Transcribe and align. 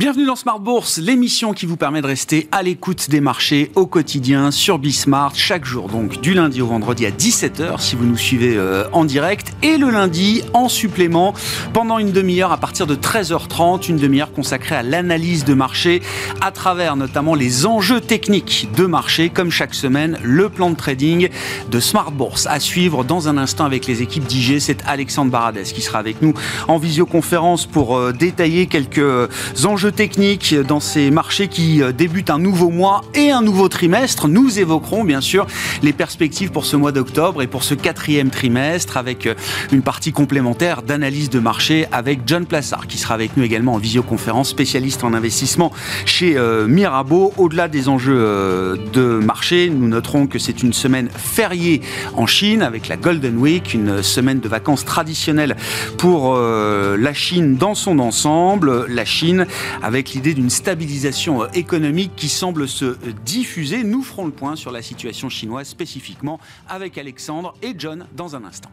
Bienvenue 0.00 0.24
dans 0.24 0.34
Smart 0.34 0.58
Bourse, 0.58 0.96
l'émission 0.96 1.52
qui 1.52 1.66
vous 1.66 1.76
permet 1.76 2.00
de 2.00 2.06
rester 2.06 2.48
à 2.52 2.62
l'écoute 2.62 3.10
des 3.10 3.20
marchés 3.20 3.70
au 3.74 3.84
quotidien 3.84 4.50
sur 4.50 4.78
Bismart, 4.78 5.34
chaque 5.34 5.66
jour 5.66 5.88
donc 5.88 6.22
du 6.22 6.32
lundi 6.32 6.62
au 6.62 6.68
vendredi 6.68 7.04
à 7.04 7.10
17h 7.10 7.82
si 7.82 7.96
vous 7.96 8.06
nous 8.06 8.16
suivez 8.16 8.56
euh, 8.56 8.88
en 8.92 9.04
direct 9.04 9.52
et 9.62 9.76
le 9.76 9.90
lundi 9.90 10.42
en 10.54 10.70
supplément 10.70 11.34
pendant 11.74 11.98
une 11.98 12.12
demi-heure 12.12 12.50
à 12.50 12.56
partir 12.56 12.86
de 12.86 12.94
13h30, 12.94 13.90
une 13.90 13.98
demi-heure 13.98 14.32
consacrée 14.32 14.74
à 14.74 14.82
l'analyse 14.82 15.44
de 15.44 15.52
marché 15.52 16.00
à 16.40 16.50
travers 16.50 16.96
notamment 16.96 17.34
les 17.34 17.66
enjeux 17.66 18.00
techniques 18.00 18.70
de 18.74 18.86
marché 18.86 19.28
comme 19.28 19.50
chaque 19.50 19.74
semaine, 19.74 20.18
le 20.22 20.48
plan 20.48 20.70
de 20.70 20.76
trading 20.76 21.28
de 21.70 21.78
Smart 21.78 22.10
Bourse 22.10 22.46
à 22.46 22.58
suivre 22.58 23.04
dans 23.04 23.28
un 23.28 23.36
instant 23.36 23.66
avec 23.66 23.86
les 23.86 24.00
équipes 24.00 24.24
d'IG, 24.24 24.60
c'est 24.60 24.82
Alexandre 24.86 25.30
Baradès 25.30 25.64
qui 25.64 25.82
sera 25.82 25.98
avec 25.98 26.22
nous 26.22 26.32
en 26.68 26.78
visioconférence 26.78 27.66
pour 27.66 27.98
euh, 27.98 28.12
détailler 28.12 28.64
quelques 28.64 29.28
enjeux 29.66 29.89
technique 29.90 30.54
dans 30.54 30.80
ces 30.80 31.10
marchés 31.10 31.48
qui 31.48 31.82
euh, 31.82 31.92
débutent 31.92 32.30
un 32.30 32.38
nouveau 32.38 32.70
mois 32.70 33.02
et 33.14 33.30
un 33.30 33.42
nouveau 33.42 33.68
trimestre. 33.68 34.28
Nous 34.28 34.58
évoquerons 34.58 35.04
bien 35.04 35.20
sûr 35.20 35.46
les 35.82 35.92
perspectives 35.92 36.50
pour 36.50 36.64
ce 36.64 36.76
mois 36.76 36.92
d'octobre 36.92 37.42
et 37.42 37.46
pour 37.46 37.64
ce 37.64 37.74
quatrième 37.74 38.30
trimestre 38.30 38.96
avec 38.96 39.26
euh, 39.26 39.34
une 39.72 39.82
partie 39.82 40.12
complémentaire 40.12 40.82
d'analyse 40.82 41.30
de 41.30 41.40
marché 41.40 41.86
avec 41.92 42.20
John 42.26 42.46
Plassard 42.46 42.86
qui 42.86 42.98
sera 42.98 43.14
avec 43.14 43.36
nous 43.36 43.42
également 43.42 43.74
en 43.74 43.78
visioconférence, 43.78 44.50
spécialiste 44.50 45.04
en 45.04 45.14
investissement 45.14 45.72
chez 46.04 46.36
euh, 46.36 46.66
Mirabeau. 46.66 47.32
Au-delà 47.36 47.68
des 47.68 47.88
enjeux 47.88 48.78
de 48.92 49.20
marché, 49.24 49.70
nous 49.70 49.88
noterons 49.88 50.26
que 50.26 50.38
c'est 50.38 50.62
une 50.62 50.72
semaine 50.72 51.08
fériée 51.14 51.80
en 52.14 52.26
Chine 52.26 52.62
avec 52.62 52.88
la 52.88 52.96
Golden 52.96 53.36
Week, 53.36 53.74
une 53.74 54.02
semaine 54.02 54.40
de 54.40 54.48
vacances 54.48 54.84
traditionnelle 54.84 55.56
pour 55.98 56.36
la 56.36 57.14
Chine 57.14 57.56
dans 57.56 57.74
son 57.74 57.98
ensemble. 57.98 58.86
La 58.88 59.04
Chine 59.04 59.46
avec 59.82 60.10
l'idée 60.10 60.34
d'une 60.34 60.50
stabilisation 60.50 61.42
euh, 61.42 61.48
économique 61.54 62.12
qui 62.16 62.28
semble 62.28 62.68
se 62.68 62.84
euh, 62.84 62.96
diffuser. 63.24 63.84
Nous 63.84 64.02
ferons 64.02 64.26
le 64.26 64.32
point 64.32 64.56
sur 64.56 64.70
la 64.70 64.82
situation 64.82 65.28
chinoise 65.28 65.68
spécifiquement 65.68 66.38
avec 66.68 66.98
Alexandre 66.98 67.54
et 67.62 67.74
John 67.76 68.06
dans 68.16 68.36
un 68.36 68.44
instant. 68.44 68.70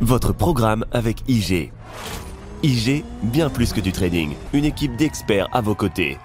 Votre 0.00 0.32
programme 0.32 0.84
avec 0.92 1.22
IG. 1.28 1.72
IG, 2.62 3.04
bien 3.22 3.50
plus 3.50 3.72
que 3.72 3.80
du 3.80 3.92
trading, 3.92 4.34
une 4.52 4.64
équipe 4.64 4.96
d'experts 4.96 5.48
à 5.52 5.60
vos 5.60 5.74
côtés. 5.74 6.18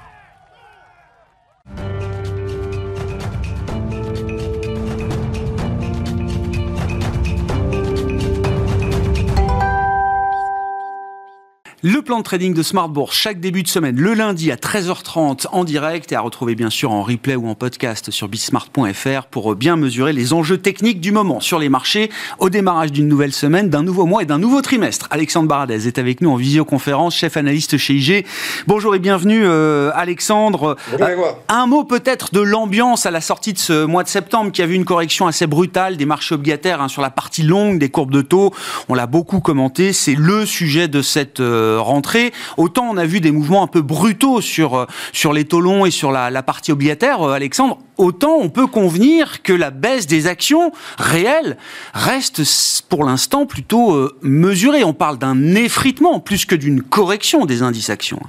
Le 11.85 12.01
plan 12.01 12.19
de 12.19 12.23
trading 12.23 12.53
de 12.53 12.63
Smart 12.63 12.87
Bourse, 12.87 13.13
chaque 13.13 13.41
début 13.41 13.61
de 13.61 13.67
semaine, 13.67 13.97
le 13.97 14.13
lundi 14.13 14.53
à 14.53 14.55
13h30 14.55 15.47
en 15.51 15.65
direct 15.65 16.13
et 16.13 16.15
à 16.15 16.21
retrouver 16.21 16.55
bien 16.55 16.69
sûr 16.69 16.93
en 16.93 17.03
replay 17.03 17.35
ou 17.35 17.49
en 17.49 17.55
podcast 17.55 18.09
sur 18.09 18.29
bismart.fr 18.29 19.25
pour 19.29 19.53
bien 19.55 19.75
mesurer 19.75 20.13
les 20.13 20.31
enjeux 20.31 20.57
techniques 20.57 21.01
du 21.01 21.11
moment 21.11 21.41
sur 21.41 21.59
les 21.59 21.67
marchés 21.67 22.09
au 22.39 22.49
démarrage 22.49 22.93
d'une 22.93 23.09
nouvelle 23.09 23.33
semaine, 23.33 23.69
d'un 23.69 23.83
nouveau 23.83 24.05
mois 24.05 24.21
et 24.21 24.25
d'un 24.25 24.37
nouveau 24.37 24.61
trimestre. 24.61 25.09
Alexandre 25.11 25.49
Baradez 25.49 25.85
est 25.85 25.97
avec 25.97 26.21
nous 26.21 26.29
en 26.29 26.37
visioconférence, 26.37 27.17
chef 27.17 27.35
analyste 27.35 27.75
chez 27.77 27.95
IG. 27.95 28.25
Bonjour 28.65 28.95
et 28.95 28.99
bienvenue 28.99 29.41
euh, 29.43 29.91
Alexandre. 29.93 30.77
Bonjour, 30.89 31.25
euh, 31.25 31.31
un 31.49 31.67
mot 31.67 31.83
peut-être 31.83 32.33
de 32.33 32.39
l'ambiance 32.39 33.05
à 33.05 33.11
la 33.11 33.19
sortie 33.19 33.51
de 33.51 33.59
ce 33.59 33.83
mois 33.83 34.03
de 34.03 34.07
septembre 34.07 34.53
qui 34.53 34.61
a 34.61 34.65
vu 34.65 34.75
une 34.75 34.85
correction 34.85 35.27
assez 35.27 35.47
brutale 35.47 35.97
des 35.97 36.05
marchés 36.05 36.35
obligataires 36.35 36.81
hein, 36.81 36.87
sur 36.87 37.01
la 37.01 37.09
partie 37.09 37.43
longue 37.43 37.77
des 37.77 37.89
courbes 37.89 38.13
de 38.13 38.21
taux. 38.21 38.53
On 38.87 38.93
l'a 38.93 39.05
beaucoup 39.05 39.41
commenté, 39.41 39.91
c'est 39.91 40.15
le 40.15 40.45
sujet 40.45 40.87
de 40.87 41.01
cette 41.01 41.41
euh, 41.41 41.72
rentrée. 41.77 42.31
Autant 42.57 42.87
on 42.89 42.97
a 42.97 43.05
vu 43.05 43.19
des 43.19 43.31
mouvements 43.31 43.63
un 43.63 43.67
peu 43.67 43.81
brutaux 43.81 44.41
sur, 44.41 44.75
euh, 44.75 44.85
sur 45.11 45.33
les 45.33 45.45
taux 45.45 45.63
et 45.85 45.91
sur 45.91 46.11
la, 46.11 46.29
la 46.29 46.43
partie 46.43 46.71
obligataire, 46.71 47.21
euh, 47.21 47.33
Alexandre, 47.33 47.79
autant 47.97 48.37
on 48.39 48.49
peut 48.49 48.67
convenir 48.67 49.41
que 49.43 49.53
la 49.53 49.71
baisse 49.71 50.07
des 50.07 50.27
actions 50.27 50.71
réelles 50.97 51.57
reste 51.93 52.41
pour 52.89 53.03
l'instant 53.05 53.45
plutôt 53.45 53.93
euh, 53.93 54.17
mesurée. 54.21 54.83
On 54.83 54.93
parle 54.93 55.17
d'un 55.17 55.55
effritement 55.55 56.19
plus 56.19 56.45
que 56.45 56.55
d'une 56.55 56.81
correction 56.81 57.45
des 57.45 57.61
indices 57.61 57.89
actions. 57.89 58.19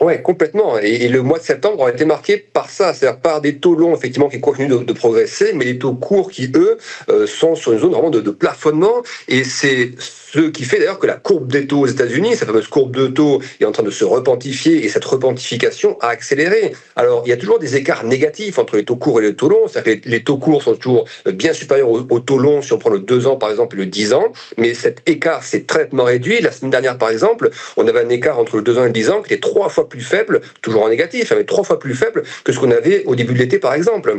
Oui, 0.00 0.22
complètement. 0.22 0.78
Et, 0.78 1.08
le 1.08 1.22
mois 1.22 1.38
de 1.38 1.44
septembre 1.44 1.86
a 1.86 1.90
été 1.90 2.04
marqué 2.04 2.36
par 2.38 2.70
ça, 2.70 2.94
c'est-à-dire 2.94 3.20
par 3.20 3.40
des 3.40 3.56
taux 3.58 3.74
longs 3.74 3.94
effectivement 3.94 4.28
qui 4.28 4.40
continuent 4.40 4.84
de, 4.84 4.92
progresser, 4.92 5.52
mais 5.54 5.64
les 5.64 5.78
taux 5.78 5.94
courts 5.94 6.30
qui 6.30 6.50
eux 6.54 6.78
sont 7.26 7.54
sur 7.54 7.72
une 7.72 7.78
zone 7.78 7.92
vraiment 7.92 8.10
de, 8.10 8.30
plafonnement. 8.30 9.02
Et 9.28 9.44
c'est 9.44 9.92
ce 9.98 10.40
qui 10.40 10.64
fait 10.64 10.78
d'ailleurs 10.78 10.98
que 10.98 11.06
la 11.06 11.16
courbe 11.16 11.50
des 11.50 11.66
taux 11.66 11.80
aux 11.80 11.86
États-Unis, 11.86 12.36
cette 12.36 12.46
fameuse 12.46 12.68
courbe 12.68 12.94
de 12.94 13.08
taux, 13.08 13.40
est 13.60 13.64
en 13.64 13.72
train 13.72 13.82
de 13.82 13.90
se 13.90 14.04
repentifier 14.04 14.84
et 14.84 14.88
cette 14.88 15.04
repentification 15.04 15.98
a 16.00 16.08
accéléré. 16.08 16.72
Alors, 16.94 17.22
il 17.26 17.30
y 17.30 17.32
a 17.32 17.36
toujours 17.36 17.58
des 17.58 17.76
écarts 17.76 18.04
négatifs 18.04 18.58
entre 18.58 18.76
les 18.76 18.84
taux 18.84 18.96
courts 18.96 19.20
et 19.20 19.24
les 19.24 19.34
taux 19.34 19.48
longs. 19.48 19.66
C'est-à-dire 19.66 20.00
que 20.00 20.08
les 20.08 20.22
taux 20.22 20.36
courts 20.36 20.62
sont 20.62 20.74
toujours 20.74 21.06
bien 21.32 21.52
supérieurs 21.52 21.88
aux, 21.88 22.20
taux 22.20 22.38
longs 22.38 22.62
si 22.62 22.72
on 22.72 22.78
prend 22.78 22.90
le 22.90 23.00
2 23.00 23.26
ans 23.26 23.36
par 23.36 23.50
exemple 23.50 23.76
et 23.76 23.80
le 23.80 23.86
10 23.86 24.12
ans. 24.12 24.32
Mais 24.56 24.74
cet 24.74 25.02
écart 25.06 25.42
s'est 25.42 25.62
très 25.62 25.88
réduit. 25.92 26.40
La 26.40 26.52
semaine 26.52 26.70
dernière, 26.70 26.96
par 26.96 27.10
exemple, 27.10 27.50
on 27.76 27.86
avait 27.88 28.00
un 28.00 28.08
écart 28.08 28.38
entre 28.38 28.56
le 28.56 28.62
2 28.62 28.78
ans 28.78 28.84
et 28.84 28.88
le 28.88 28.92
10 28.92 29.10
ans 29.10 29.22
qui 29.22 29.34
était 29.34 29.40
trois 29.40 29.68
fois 29.68 29.79
plus 29.88 30.00
faible, 30.00 30.40
toujours 30.62 30.82
en 30.84 30.88
négatif, 30.88 31.32
hein, 31.32 31.36
mais 31.38 31.44
trois 31.44 31.64
fois 31.64 31.78
plus 31.78 31.94
faible 31.94 32.22
que 32.44 32.52
ce 32.52 32.58
qu'on 32.58 32.70
avait 32.70 33.04
au 33.04 33.14
début 33.14 33.34
de 33.34 33.38
l'été, 33.38 33.58
par 33.58 33.74
exemple. 33.74 34.14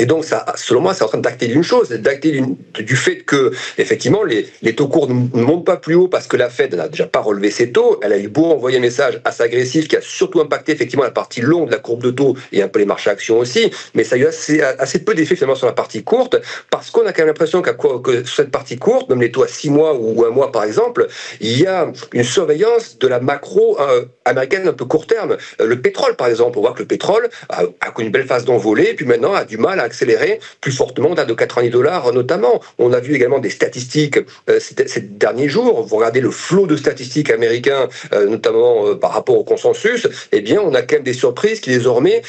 Et 0.00 0.06
donc, 0.06 0.24
ça, 0.24 0.44
selon 0.56 0.80
moi, 0.80 0.94
c'est 0.94 1.04
en 1.04 1.08
train 1.08 1.18
d'acter 1.18 1.46
d'une 1.46 1.62
chose, 1.62 1.90
d'acter 1.90 2.42
du 2.78 2.96
fait 2.96 3.18
que, 3.18 3.52
effectivement, 3.78 4.24
les, 4.24 4.48
les, 4.62 4.74
taux 4.74 4.88
courts 4.88 5.08
ne 5.08 5.42
montent 5.42 5.64
pas 5.64 5.76
plus 5.76 5.94
haut 5.94 6.08
parce 6.08 6.26
que 6.26 6.36
la 6.36 6.50
Fed 6.50 6.74
n'a 6.74 6.88
déjà 6.88 7.06
pas 7.06 7.20
relevé 7.20 7.50
ses 7.50 7.70
taux. 7.70 8.00
Elle 8.02 8.12
a 8.12 8.18
eu 8.18 8.28
beau 8.28 8.46
envoyer 8.46 8.78
un 8.78 8.80
message 8.80 9.20
assez 9.24 9.42
agressif 9.42 9.86
qui 9.86 9.96
a 9.96 10.00
surtout 10.00 10.40
impacté, 10.40 10.72
effectivement, 10.72 11.04
la 11.04 11.10
partie 11.10 11.40
longue 11.40 11.66
de 11.66 11.72
la 11.72 11.78
courbe 11.78 12.02
de 12.02 12.10
taux 12.10 12.36
et 12.52 12.62
un 12.62 12.68
peu 12.68 12.80
les 12.80 12.86
marchés 12.86 13.10
actions 13.10 13.38
aussi. 13.38 13.70
Mais 13.94 14.02
ça 14.02 14.16
a 14.16 14.18
eu 14.18 14.26
assez, 14.26 14.98
peu 15.04 15.14
d'effet, 15.14 15.36
finalement, 15.36 15.54
sur 15.54 15.66
la 15.66 15.72
partie 15.72 16.02
courte 16.02 16.36
parce 16.70 16.90
qu'on 16.90 17.06
a 17.06 17.12
quand 17.12 17.22
même 17.22 17.28
l'impression 17.28 17.62
qu'à 17.62 17.74
que 17.74 18.24
sur 18.24 18.36
cette 18.36 18.50
partie 18.50 18.78
courte, 18.78 19.08
même 19.10 19.20
les 19.20 19.30
taux 19.30 19.44
à 19.44 19.48
six 19.48 19.70
mois 19.70 19.94
ou 19.94 20.24
un 20.24 20.30
mois, 20.30 20.50
par 20.50 20.64
exemple, 20.64 21.06
il 21.40 21.60
y 21.60 21.66
a 21.66 21.90
une 22.12 22.24
surveillance 22.24 22.98
de 22.98 23.06
la 23.06 23.20
macro 23.20 23.78
euh, 23.80 24.04
américaine 24.24 24.66
un 24.66 24.72
peu 24.72 24.84
court 24.84 25.06
terme. 25.06 25.36
Euh, 25.60 25.66
le 25.66 25.80
pétrole, 25.80 26.16
par 26.16 26.28
exemple, 26.28 26.58
on 26.58 26.62
voit 26.62 26.72
que 26.72 26.80
le 26.80 26.86
pétrole 26.86 27.28
a, 27.48 27.62
a 27.80 27.90
connu 27.90 28.06
une 28.06 28.12
belle 28.12 28.26
phase 28.26 28.44
d'envolée, 28.44 28.94
puis 28.94 29.06
maintenant 29.06 29.34
a 29.34 29.44
du 29.44 29.56
mal 29.56 29.78
à 29.80 29.83
accéléré 29.84 30.40
plus 30.60 30.72
fortement 30.72 31.14
d'un 31.14 31.24
de 31.24 31.34
90 31.34 31.70
dollars 31.70 32.12
notamment. 32.12 32.60
On 32.78 32.92
a 32.92 33.00
vu 33.00 33.14
également 33.14 33.38
des 33.38 33.50
statistiques 33.50 34.18
euh, 34.50 34.58
ces, 34.60 35.00
derniers 35.00 35.48
jours. 35.48 35.82
Vous 35.86 35.96
regardez 35.96 36.20
le 36.20 36.30
flot 36.30 36.66
de 36.66 36.76
statistiques 36.76 37.30
américains, 37.30 37.88
euh, 38.12 38.26
notamment 38.26 38.88
euh, 38.88 38.94
par 38.94 39.12
rapport 39.12 39.38
au 39.38 39.44
consensus, 39.44 40.08
eh 40.32 40.40
bien, 40.40 40.60
on 40.60 40.74
a 40.74 40.82
quand 40.82 40.96
même 40.96 41.04
des 41.04 41.12
surprises 41.12 41.60
qui 41.60 41.70
désormais, 41.70 42.22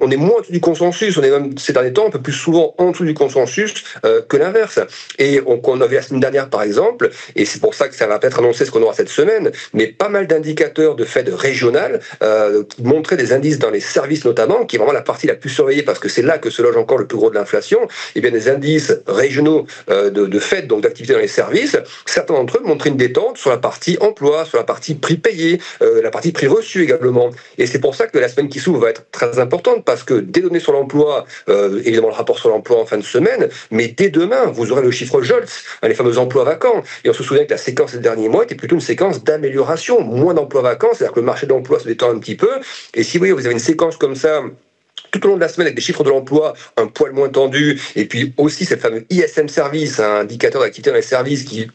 on, 0.00 0.10
est 0.10 0.16
moins 0.16 0.36
en 0.36 0.40
dessous 0.40 0.52
du 0.52 0.60
consensus. 0.60 1.16
On 1.16 1.22
est 1.22 1.30
même 1.30 1.56
ces 1.58 1.72
derniers 1.72 1.92
temps 1.92 2.06
un 2.06 2.10
peu 2.10 2.20
plus 2.20 2.32
souvent 2.32 2.74
en 2.78 2.90
dessous 2.90 3.04
du 3.04 3.14
consensus 3.14 3.74
que 4.28 4.36
l'inverse. 4.36 4.80
Et 5.18 5.40
on, 5.46 5.60
on 5.62 5.80
a 5.80 5.86
vu 5.86 5.96
la 5.96 6.02
semaine 6.02 6.20
dernière, 6.20 6.48
par 6.48 6.62
exemple, 6.62 7.10
et 7.34 7.44
c'est 7.44 7.60
pour 7.60 7.74
ça 7.74 7.88
que 7.88 7.94
ça 7.94 8.06
va 8.06 8.18
peut-être 8.18 8.38
annoncer 8.38 8.64
ce 8.64 8.70
qu'on 8.70 8.82
aura 8.82 8.94
cette 8.94 9.08
semaine, 9.08 9.50
mais 9.72 9.86
pas 9.86 10.08
mal 10.08 10.26
d'indicateurs 10.26 10.94
de 10.94 11.04
Fed 11.04 11.28
régional 11.28 12.00
qui 12.68 12.82
montraient 12.82 13.16
des 13.16 13.32
indices 13.32 13.58
dans 13.58 13.70
les 13.70 13.80
services 13.80 14.24
notamment, 14.24 14.64
qui 14.64 14.76
est 14.76 14.78
vraiment 14.78 14.92
la 14.92 15.02
partie 15.02 15.26
la 15.26 15.34
plus 15.34 15.50
surveillée 15.50 15.82
parce 15.82 15.98
que 15.98 16.08
c'est 16.08 16.22
là 16.22 16.38
que 16.38 16.45
que 16.46 16.52
se 16.52 16.62
loge 16.62 16.76
encore 16.76 16.98
le 16.98 17.06
plus 17.06 17.18
gros 17.18 17.28
de 17.28 17.34
l'inflation, 17.34 17.80
eh 18.14 18.20
bien 18.20 18.30
des 18.30 18.48
indices 18.48 18.92
régionaux 19.06 19.66
euh, 19.90 20.10
de, 20.10 20.26
de 20.26 20.38
fait, 20.38 20.62
donc 20.62 20.82
d'activité 20.82 21.12
dans 21.12 21.18
les 21.18 21.26
services, 21.28 21.76
certains 22.06 22.34
d'entre 22.34 22.58
eux 22.58 22.62
montrent 22.64 22.86
une 22.86 22.96
détente 22.96 23.36
sur 23.36 23.50
la 23.50 23.56
partie 23.58 23.98
emploi, 24.00 24.44
sur 24.44 24.58
la 24.58 24.64
partie 24.64 24.94
prix 24.94 25.16
payé, 25.16 25.60
euh, 25.82 26.02
la 26.02 26.10
partie 26.10 26.30
prix 26.30 26.46
reçu 26.46 26.84
également. 26.84 27.30
Et 27.58 27.66
c'est 27.66 27.80
pour 27.80 27.96
ça 27.96 28.06
que 28.06 28.18
la 28.18 28.28
semaine 28.28 28.48
qui 28.48 28.60
s'ouvre 28.60 28.80
va 28.80 28.90
être 28.90 29.10
très 29.10 29.40
importante 29.40 29.84
parce 29.84 30.04
que 30.04 30.14
des 30.14 30.40
données 30.40 30.60
sur 30.60 30.72
l'emploi, 30.72 31.26
euh, 31.48 31.80
évidemment 31.84 32.08
le 32.08 32.14
rapport 32.14 32.38
sur 32.38 32.48
l'emploi 32.48 32.80
en 32.80 32.86
fin 32.86 32.98
de 32.98 33.02
semaine, 33.02 33.48
mais 33.72 33.88
dès 33.88 34.10
demain, 34.10 34.46
vous 34.46 34.70
aurez 34.70 34.82
le 34.82 34.92
chiffre 34.92 35.20
JOLTS, 35.20 35.64
hein, 35.82 35.88
les 35.88 35.94
fameux 35.94 36.18
emplois 36.18 36.44
vacants. 36.44 36.84
Et 37.04 37.10
on 37.10 37.12
se 37.12 37.24
souvient 37.24 37.44
que 37.44 37.50
la 37.50 37.58
séquence 37.58 37.92
des 37.92 37.98
derniers 37.98 38.28
mois 38.28 38.44
était 38.44 38.54
plutôt 38.54 38.76
une 38.76 38.80
séquence 38.80 39.24
d'amélioration, 39.24 40.00
moins 40.00 40.34
d'emplois 40.34 40.62
vacants, 40.62 40.90
c'est-à-dire 40.92 41.12
que 41.12 41.20
le 41.20 41.26
marché 41.26 41.46
de 41.46 41.52
l'emploi 41.52 41.80
se 41.80 41.86
détend 41.86 42.10
un 42.10 42.18
petit 42.18 42.36
peu. 42.36 42.60
Et 42.94 43.02
si 43.02 43.18
voyez, 43.18 43.32
vous 43.32 43.46
avez 43.46 43.54
une 43.54 43.58
séquence 43.58 43.96
comme 43.96 44.14
ça 44.14 44.42
tout 45.10 45.24
au 45.26 45.28
long 45.30 45.36
de 45.36 45.40
la 45.40 45.48
semaine 45.48 45.66
avec 45.66 45.76
des 45.76 45.82
chiffres 45.82 46.04
de 46.04 46.10
l'emploi 46.10 46.54
un 46.76 46.86
poil 46.86 47.12
moins 47.12 47.28
tendus, 47.28 47.80
et 47.94 48.06
puis 48.06 48.32
aussi 48.36 48.64
cette 48.64 48.80
fameux 48.80 49.06
ISM 49.10 49.48
service, 49.48 50.00
un 50.00 50.20
indicateur 50.20 50.62
d'activité 50.62 50.90
dans 50.90 50.96
les 50.96 51.02
services 51.02 51.44
qui 51.44 51.70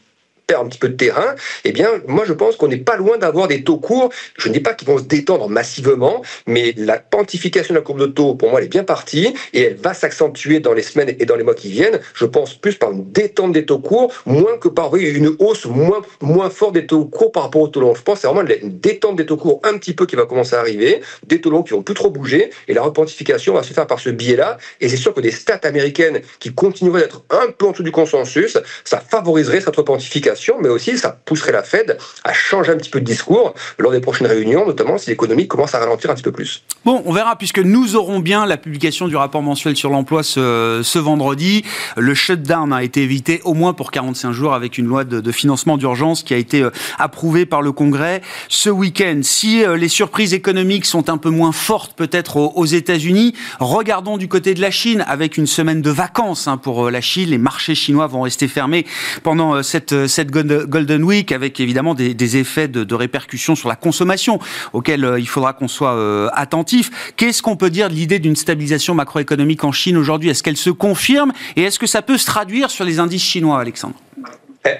un 0.60 0.66
petit 0.66 0.78
peu 0.78 0.88
de 0.88 0.96
terrain, 0.96 1.34
eh 1.64 1.72
bien, 1.72 1.88
moi, 2.06 2.24
je 2.26 2.32
pense 2.32 2.56
qu'on 2.56 2.68
n'est 2.68 2.76
pas 2.76 2.96
loin 2.96 3.18
d'avoir 3.18 3.48
des 3.48 3.64
taux 3.64 3.78
courts. 3.78 4.10
Je 4.38 4.48
ne 4.48 4.54
dis 4.54 4.60
pas 4.60 4.74
qu'ils 4.74 4.88
vont 4.88 4.98
se 4.98 5.04
détendre 5.04 5.48
massivement, 5.48 6.22
mais 6.46 6.74
la 6.76 6.98
quantification 6.98 7.74
de 7.74 7.78
la 7.78 7.84
courbe 7.84 8.00
de 8.00 8.06
taux, 8.06 8.34
pour 8.34 8.50
moi, 8.50 8.60
elle 8.60 8.66
est 8.66 8.68
bien 8.68 8.84
partie 8.84 9.34
et 9.52 9.62
elle 9.62 9.76
va 9.76 9.94
s'accentuer 9.94 10.60
dans 10.60 10.72
les 10.72 10.82
semaines 10.82 11.14
et 11.18 11.26
dans 11.26 11.36
les 11.36 11.44
mois 11.44 11.54
qui 11.54 11.70
viennent. 11.70 12.00
Je 12.14 12.26
pense 12.26 12.54
plus 12.54 12.74
par 12.74 12.92
une 12.92 13.10
détente 13.12 13.52
des 13.52 13.64
taux 13.64 13.78
courts, 13.78 14.12
moins 14.26 14.58
que 14.58 14.68
par 14.68 14.94
une 14.96 15.34
hausse 15.38 15.66
moins, 15.66 16.50
forte 16.50 16.74
des 16.74 16.86
taux 16.86 17.04
courts 17.04 17.32
par 17.32 17.44
rapport 17.44 17.62
aux 17.62 17.68
taux 17.68 17.80
longs. 17.80 17.94
Je 17.94 18.02
pense 18.02 18.20
c'est 18.20 18.26
vraiment 18.26 18.48
une 18.48 18.78
détente 18.78 19.16
des 19.16 19.26
taux 19.26 19.36
courts 19.36 19.60
un 19.64 19.78
petit 19.78 19.94
peu 19.94 20.06
qui 20.06 20.16
va 20.16 20.26
commencer 20.26 20.54
à 20.54 20.60
arriver, 20.60 21.00
des 21.26 21.40
taux 21.40 21.50
longs 21.50 21.62
qui 21.62 21.72
vont 21.72 21.82
plus 21.82 21.94
trop 21.94 22.10
bouger 22.10 22.50
et 22.68 22.74
la 22.74 22.82
repentification 22.82 23.54
va 23.54 23.62
se 23.62 23.72
faire 23.72 23.86
par 23.86 24.00
ce 24.00 24.10
biais-là. 24.10 24.58
Et 24.80 24.88
c'est 24.88 24.96
sûr 24.96 25.14
que 25.14 25.20
des 25.20 25.30
stats 25.30 25.60
américaines 25.62 26.20
qui 26.40 26.52
continueraient 26.52 27.02
d'être 27.02 27.22
un 27.30 27.50
peu 27.56 27.66
en 27.66 27.70
dessous 27.70 27.82
du 27.82 27.92
consensus, 27.92 28.58
ça 28.84 29.00
favoriserait 29.00 29.60
cette 29.60 29.76
repentification 29.76 30.31
mais 30.60 30.68
aussi 30.68 30.98
ça 30.98 31.16
pousserait 31.24 31.52
la 31.52 31.62
Fed 31.62 31.98
à 32.24 32.32
changer 32.32 32.72
un 32.72 32.76
petit 32.76 32.90
peu 32.90 33.00
de 33.00 33.04
discours 33.04 33.54
lors 33.78 33.92
des 33.92 34.00
prochaines 34.00 34.26
réunions, 34.26 34.66
notamment 34.66 34.98
si 34.98 35.10
l'économie 35.10 35.48
commence 35.48 35.74
à 35.74 35.78
ralentir 35.78 36.10
un 36.10 36.14
petit 36.14 36.22
peu 36.22 36.32
plus. 36.32 36.62
Bon, 36.84 37.02
on 37.06 37.12
verra 37.12 37.36
puisque 37.36 37.60
nous 37.60 37.94
aurons 37.96 38.18
bien 38.18 38.44
la 38.44 38.56
publication 38.56 39.06
du 39.06 39.16
rapport 39.16 39.42
mensuel 39.42 39.76
sur 39.76 39.90
l'emploi 39.90 40.22
ce, 40.22 40.80
ce, 40.82 40.98
vendredi. 40.98 41.64
Le 41.96 42.14
shutdown 42.14 42.72
a 42.72 42.82
été 42.82 43.02
évité 43.02 43.40
au 43.44 43.54
moins 43.54 43.72
pour 43.72 43.90
45 43.90 44.32
jours 44.32 44.54
avec 44.54 44.78
une 44.78 44.86
loi 44.86 45.04
de, 45.04 45.20
de 45.20 45.32
financement 45.32 45.76
d'urgence 45.76 46.22
qui 46.22 46.34
a 46.34 46.36
été 46.36 46.62
euh, 46.62 46.70
approuvée 46.98 47.46
par 47.46 47.62
le 47.62 47.72
Congrès 47.72 48.20
ce 48.48 48.68
week-end. 48.68 49.20
Si 49.22 49.64
euh, 49.64 49.76
les 49.76 49.88
surprises 49.88 50.34
économiques 50.34 50.84
sont 50.84 51.08
un 51.08 51.18
peu 51.18 51.30
moins 51.30 51.52
fortes 51.52 51.94
peut-être 51.94 52.36
aux, 52.36 52.52
aux 52.56 52.66
États-Unis, 52.66 53.34
regardons 53.60 54.18
du 54.18 54.28
côté 54.28 54.54
de 54.54 54.60
la 54.60 54.70
Chine 54.70 55.04
avec 55.06 55.36
une 55.36 55.46
semaine 55.46 55.82
de 55.82 55.90
vacances 55.90 56.48
hein, 56.48 56.56
pour 56.56 56.86
euh, 56.86 56.90
la 56.90 57.00
Chine. 57.00 57.30
Les 57.30 57.38
marchés 57.38 57.74
chinois 57.74 58.06
vont 58.06 58.22
rester 58.22 58.48
fermés 58.48 58.86
pendant 59.22 59.62
cette, 59.62 60.06
cette 60.06 60.21
Golden 60.30 61.04
Week 61.04 61.32
avec 61.32 61.60
évidemment 61.60 61.94
des, 61.94 62.36
effets 62.36 62.68
de, 62.68 62.84
de, 62.84 62.94
répercussion 62.94 63.54
sur 63.54 63.68
la 63.68 63.76
consommation 63.76 64.38
auxquels 64.72 65.16
il 65.18 65.28
faudra 65.28 65.52
qu'on 65.52 65.68
soit 65.68 65.94
euh, 65.94 66.28
attentif. 66.32 67.12
Qu'est-ce 67.16 67.42
qu'on 67.42 67.56
peut 67.56 67.70
dire 67.70 67.88
de 67.88 67.94
l'idée 67.94 68.18
d'une 68.18 68.36
stabilisation 68.36 68.94
macroéconomique 68.94 69.64
en 69.64 69.72
Chine 69.72 69.96
aujourd'hui? 69.96 70.30
Est-ce 70.30 70.42
qu'elle 70.42 70.56
se 70.56 70.70
confirme? 70.70 71.32
Et 71.56 71.62
est-ce 71.62 71.78
que 71.78 71.86
ça 71.86 72.02
peut 72.02 72.18
se 72.18 72.26
traduire 72.26 72.70
sur 72.70 72.84
les 72.84 72.98
indices 72.98 73.22
chinois, 73.22 73.60
Alexandre? 73.60 73.94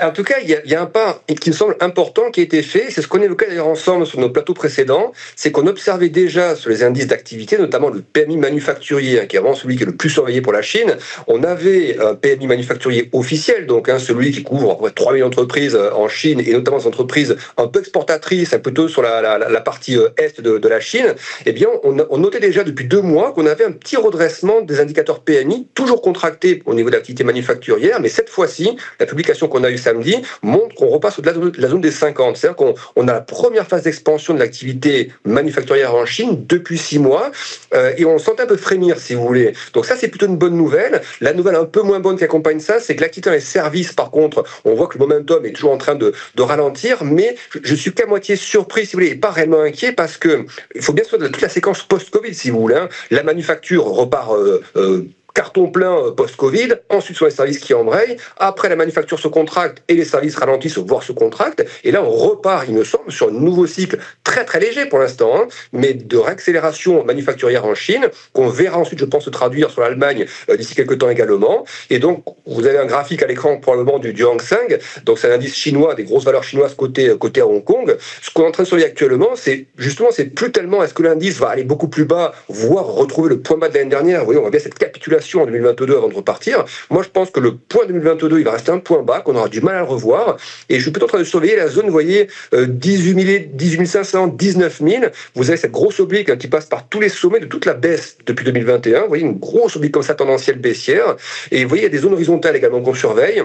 En 0.01 0.11
tout 0.11 0.23
cas, 0.23 0.37
il 0.43 0.49
y, 0.49 0.75
a, 0.75 0.83
un 0.83 0.87
pas 0.87 1.23
qui 1.41 1.51
me 1.51 1.55
semble 1.55 1.77
important 1.81 2.31
qui 2.31 2.41
a 2.41 2.43
été 2.45 2.63
fait. 2.63 2.87
C'est 2.91 3.03
ce 3.03 3.09
qu'on 3.09 3.21
évoquait 3.21 3.49
d'ailleurs 3.49 3.67
ensemble 3.67 4.07
sur 4.07 4.21
nos 4.21 4.31
plateaux 4.31 4.55
précédents. 4.55 5.13
C'est 5.35 5.51
qu'on 5.51 5.67
observait 5.67 6.09
déjà 6.09 6.55
sur 6.55 6.71
les 6.71 6.85
indices 6.85 7.09
d'activité, 7.09 7.59
notamment 7.59 7.91
le 7.91 8.01
PMI 8.01 8.37
manufacturier, 8.37 9.21
hein, 9.21 9.27
qui 9.27 9.37
est 9.37 9.41
vraiment 9.41 9.57
celui 9.57 9.77
qui 9.77 9.83
est 9.83 9.87
le 9.87 9.97
plus 9.97 10.11
surveillé 10.11 10.41
pour 10.41 10.53
la 10.53 10.63
Chine. 10.63 10.97
On 11.27 11.43
avait 11.43 11.99
un 11.99 12.15
PMI 12.15 12.47
manufacturier 12.47 13.11
officiel, 13.13 13.67
donc 13.67 13.89
hein, 13.89 13.99
celui 13.99 14.31
qui 14.31 14.45
couvre 14.45 14.89
3 14.89 15.15
000 15.15 15.27
entreprises 15.27 15.75
euh, 15.75 15.91
en 15.93 16.09
Chine 16.09 16.41
et 16.41 16.53
notamment 16.53 16.79
des 16.79 16.87
entreprises 16.87 17.37
un 17.57 17.67
peu 17.67 17.81
exportatrices, 17.81 18.55
plutôt 18.63 18.87
sur 18.87 19.03
la, 19.03 19.21
la, 19.21 19.39
la 19.39 19.61
partie 19.61 19.97
euh, 19.97 20.11
est 20.17 20.41
de, 20.41 20.59
de, 20.59 20.69
la 20.69 20.79
Chine. 20.79 21.15
Eh 21.45 21.53
bien, 21.53 21.69
on, 21.83 21.97
on 22.09 22.19
notait 22.19 22.41
déjà 22.41 22.63
depuis 22.63 22.87
deux 22.87 23.03
mois 23.03 23.33
qu'on 23.33 23.47
avait 23.47 23.65
un 23.65 23.73
petit 23.73 23.97
redressement 23.97 24.61
des 24.61 24.79
indicateurs 24.79 25.21
PMI, 25.21 25.67
toujours 25.75 26.03
contractés 26.03 26.63
au 26.67 26.75
niveau 26.75 26.89
de 26.89 26.95
l'activité 26.95 27.25
manufacturière, 27.25 28.01
mais 28.01 28.09
cette 28.09 28.29
fois-ci, 28.29 28.77
la 29.01 29.07
publication 29.07 29.49
qu'on 29.49 29.65
a 29.65 29.72
samedi 29.79 30.17
montre 30.43 30.75
qu'on 30.75 30.89
repasse 30.89 31.19
au-delà 31.19 31.33
de 31.33 31.53
la 31.61 31.69
zone 31.69 31.81
des 31.81 31.91
50. 31.91 32.37
C'est-à-dire 32.37 32.57
qu'on 32.57 32.75
on 32.97 33.09
a 33.09 33.13
la 33.13 33.21
première 33.21 33.67
phase 33.67 33.83
d'expansion 33.83 34.35
de 34.35 34.39
l'activité 34.39 35.13
manufacturière 35.25 35.95
en 35.95 36.07
Chine 36.07 36.45
depuis 36.47 36.79
six 36.79 36.99
mois 36.99 37.31
euh, 37.75 37.93
et 37.97 38.05
on 38.05 38.19
sent 38.19 38.33
un 38.39 38.47
peu 38.47 38.57
frémir, 38.57 38.99
si 38.99 39.15
vous 39.15 39.27
voulez. 39.27 39.53
Donc 39.73 39.87
ça, 39.87 39.97
c'est 39.97 40.09
plutôt 40.09 40.27
une 40.27 40.37
bonne 40.37 40.57
nouvelle. 40.57 41.03
La 41.21 41.33
nouvelle 41.33 41.57
un 41.57 41.65
peu 41.65 41.83
moins 41.83 42.01
bonne 42.01 42.17
qui 42.17 42.25
accompagne 42.25 42.61
ça, 42.61 42.81
c'est 42.81 42.97
que 42.97 43.01
l'activité 43.01 43.31
dans 43.31 43.35
les 43.35 43.41
services, 43.41 43.93
par 43.93 44.11
contre, 44.11 44.45
on 44.65 44.75
voit 44.75 44.87
que 44.87 44.99
le 44.99 45.07
momentum 45.07 45.45
est 45.45 45.53
toujours 45.53 45.73
en 45.73 45.79
train 45.79 45.95
de, 45.95 46.13
de 46.35 46.43
ralentir, 46.43 47.05
mais 47.05 47.37
je, 47.63 47.75
suis 47.75 47.93
qu'à 47.93 48.07
moitié 48.07 48.37
surpris, 48.37 48.87
si 48.87 48.93
vous 48.93 49.01
voulez, 49.01 49.13
et 49.13 49.17
pas 49.17 49.31
réellement 49.31 49.61
inquiet 49.61 49.93
parce 49.93 50.17
que 50.17 50.47
il 50.75 50.83
faut 50.83 50.93
bien 50.93 51.05
de 51.13 51.29
toute 51.29 51.41
la 51.41 51.49
séquence 51.49 51.83
post-Covid, 51.83 52.35
si 52.35 52.51
vous 52.51 52.61
voulez. 52.61 52.77
Hein. 52.77 52.89
La 53.11 53.23
manufacture 53.23 53.85
repart 53.85 54.33
euh, 54.33 54.63
euh, 54.77 55.09
carton 55.35 55.69
plein 55.69 55.97
euh, 55.97 56.11
post-Covid, 56.11 56.75
ensuite 56.89 57.17
sur 57.17 57.27
les 57.27 57.33
services 57.33 57.59
qui 57.59 57.75
embrayent, 57.75 58.17
après 58.39 58.69
la 58.69 58.77
manufacture 58.77 59.19
se 59.19 59.29
contracte 59.29 59.83
et 59.89 59.95
les 59.95 60.05
services 60.05 60.37
ralentissent, 60.37 60.79
voire 60.79 61.03
se 61.03 61.13
contractent, 61.13 61.65
et 61.85 61.91
là 61.91 62.03
on 62.03 62.11
repart, 62.11 62.65
il 62.69 62.75
me 62.75 62.85
semble, 62.85 63.11
sur 63.11 63.29
un 63.29 63.33
nouveau 63.33 63.67
cycle 63.67 63.99
très 64.25 64.45
très 64.45 64.61
léger 64.61 64.87
pour 64.87 64.99
l'instant, 64.99 65.33
hein, 65.35 65.49
mais 65.73 65.95
de 65.95 66.17
réaccélération 66.17 67.05
manufacturière 67.05 67.65
en 67.65 67.75
Chine, 67.75 68.09
qu'on 68.33 68.49
verra 68.49 68.79
ensuite, 68.79 68.99
je 68.99 69.05
pense, 69.05 69.25
se 69.25 69.31
traduire 69.31 69.71
sur 69.71 69.83
l'Allemagne 69.83 70.27
euh, 70.51 70.57
d'ici 70.57 70.75
quelques 70.75 70.99
temps 70.99 71.11
également. 71.11 71.65
Et 71.91 71.99
donc, 71.99 72.25
vous 72.47 72.67
avez 72.67 72.79
un 72.79 72.87
graphique 72.87 73.23
à 73.23 73.27
l'écran 73.27 73.59
probablement 73.59 73.99
du, 73.99 74.13
du 74.13 74.25
Hang 74.25 74.41
Seng, 74.41 74.79
donc 75.05 75.19
c'est 75.19 75.31
un 75.31 75.35
indice 75.35 75.55
chinois, 75.55 75.95
des 75.95 76.05
grosses 76.05 76.25
valeurs 76.25 76.45
chinoises 76.45 76.75
côté, 76.75 77.09
euh, 77.09 77.17
côté 77.17 77.41
à 77.41 77.47
Hong 77.47 77.65
Kong. 77.65 77.97
Ce 78.21 78.31
qu'on 78.31 78.45
est 78.45 78.49
en 78.49 78.53
train 78.53 78.63
de 78.65 78.69
surveiller 78.69 78.89
actuellement, 78.89 79.31
c'est 79.35 79.67
justement, 79.77 80.09
c'est 80.11 80.27
plus 80.27 80.53
tellement 80.53 80.83
est-ce 80.83 80.95
que 80.95 81.03
l'indice 81.03 81.39
va 81.39 81.49
aller 81.49 81.65
beaucoup 81.65 81.89
plus 81.89 82.05
bas, 82.05 82.33
voire 82.49 82.87
retrouver 82.87 83.31
le 83.31 83.41
point 83.41 83.57
bas 83.57 83.69
de 83.69 83.75
l'année 83.75 83.91
dernière. 83.91 84.21
Vous 84.21 84.27
voyez, 84.27 84.39
on 84.39 84.43
voit 84.43 84.51
bien 84.51 84.61
cette 84.61 84.79
capitulation 84.79 85.22
en 85.41 85.47
2022 85.47 85.97
avant 85.97 86.09
de 86.09 86.15
repartir. 86.15 86.65
Moi, 86.91 87.03
je 87.03 87.09
pense 87.09 87.31
que 87.31 87.41
le 87.41 87.55
point 87.57 87.87
2022, 87.87 88.39
il 88.39 88.45
va 88.45 88.53
rester 88.53 88.71
un 88.71 88.79
point 88.79 89.03
bas, 89.03 89.21
qu'on 89.21 89.37
aura 89.37 89.49
du 89.49 89.61
mal 89.61 89.77
à 89.77 89.81
le 89.81 89.87
revoir. 89.87 90.37
Et 90.69 90.77
je 90.77 90.83
suis 90.83 90.91
peut-être 90.91 91.05
en 91.05 91.09
train 91.09 91.19
de 91.19 91.25
surveiller 91.25 91.57
la 91.57 91.69
zone, 91.69 91.87
vous 91.87 91.93
voyez, 91.93 92.29
18 92.53 93.25
000, 93.25 93.45
18 93.53 93.87
500, 93.87 94.27
19 94.29 94.81
000. 94.85 95.05
Vous 95.35 95.51
avez 95.51 95.57
cette 95.57 95.73
grosse 95.73 96.01
oblique 96.01 96.31
hein, 96.31 96.37
qui 96.37 96.49
passe 96.49 96.67
par 96.67 96.89
tous 96.89 97.01
les 97.01 97.09
sommets 97.09 97.41
de 97.41 97.47
toute 97.47 97.67
la 97.67 97.75
baisse 97.75 98.17
depuis 98.27 98.45
2021. 98.45 99.03
Vous 99.03 99.09
voyez, 99.09 99.25
une 99.25 99.39
grosse 99.39 99.77
oblique 99.77 99.93
comme 99.93 100.03
ça, 100.03 100.15
tendancielle 100.15 100.59
baissière. 100.59 101.17
Et 101.51 101.63
vous 101.63 101.69
voyez, 101.69 101.83
il 101.83 101.87
y 101.87 101.89
a 101.89 101.91
des 101.91 101.99
zones 101.99 102.15
horizontales 102.15 102.57
également 102.57 102.81
qu'on 102.81 102.95
surveille. 102.95 103.43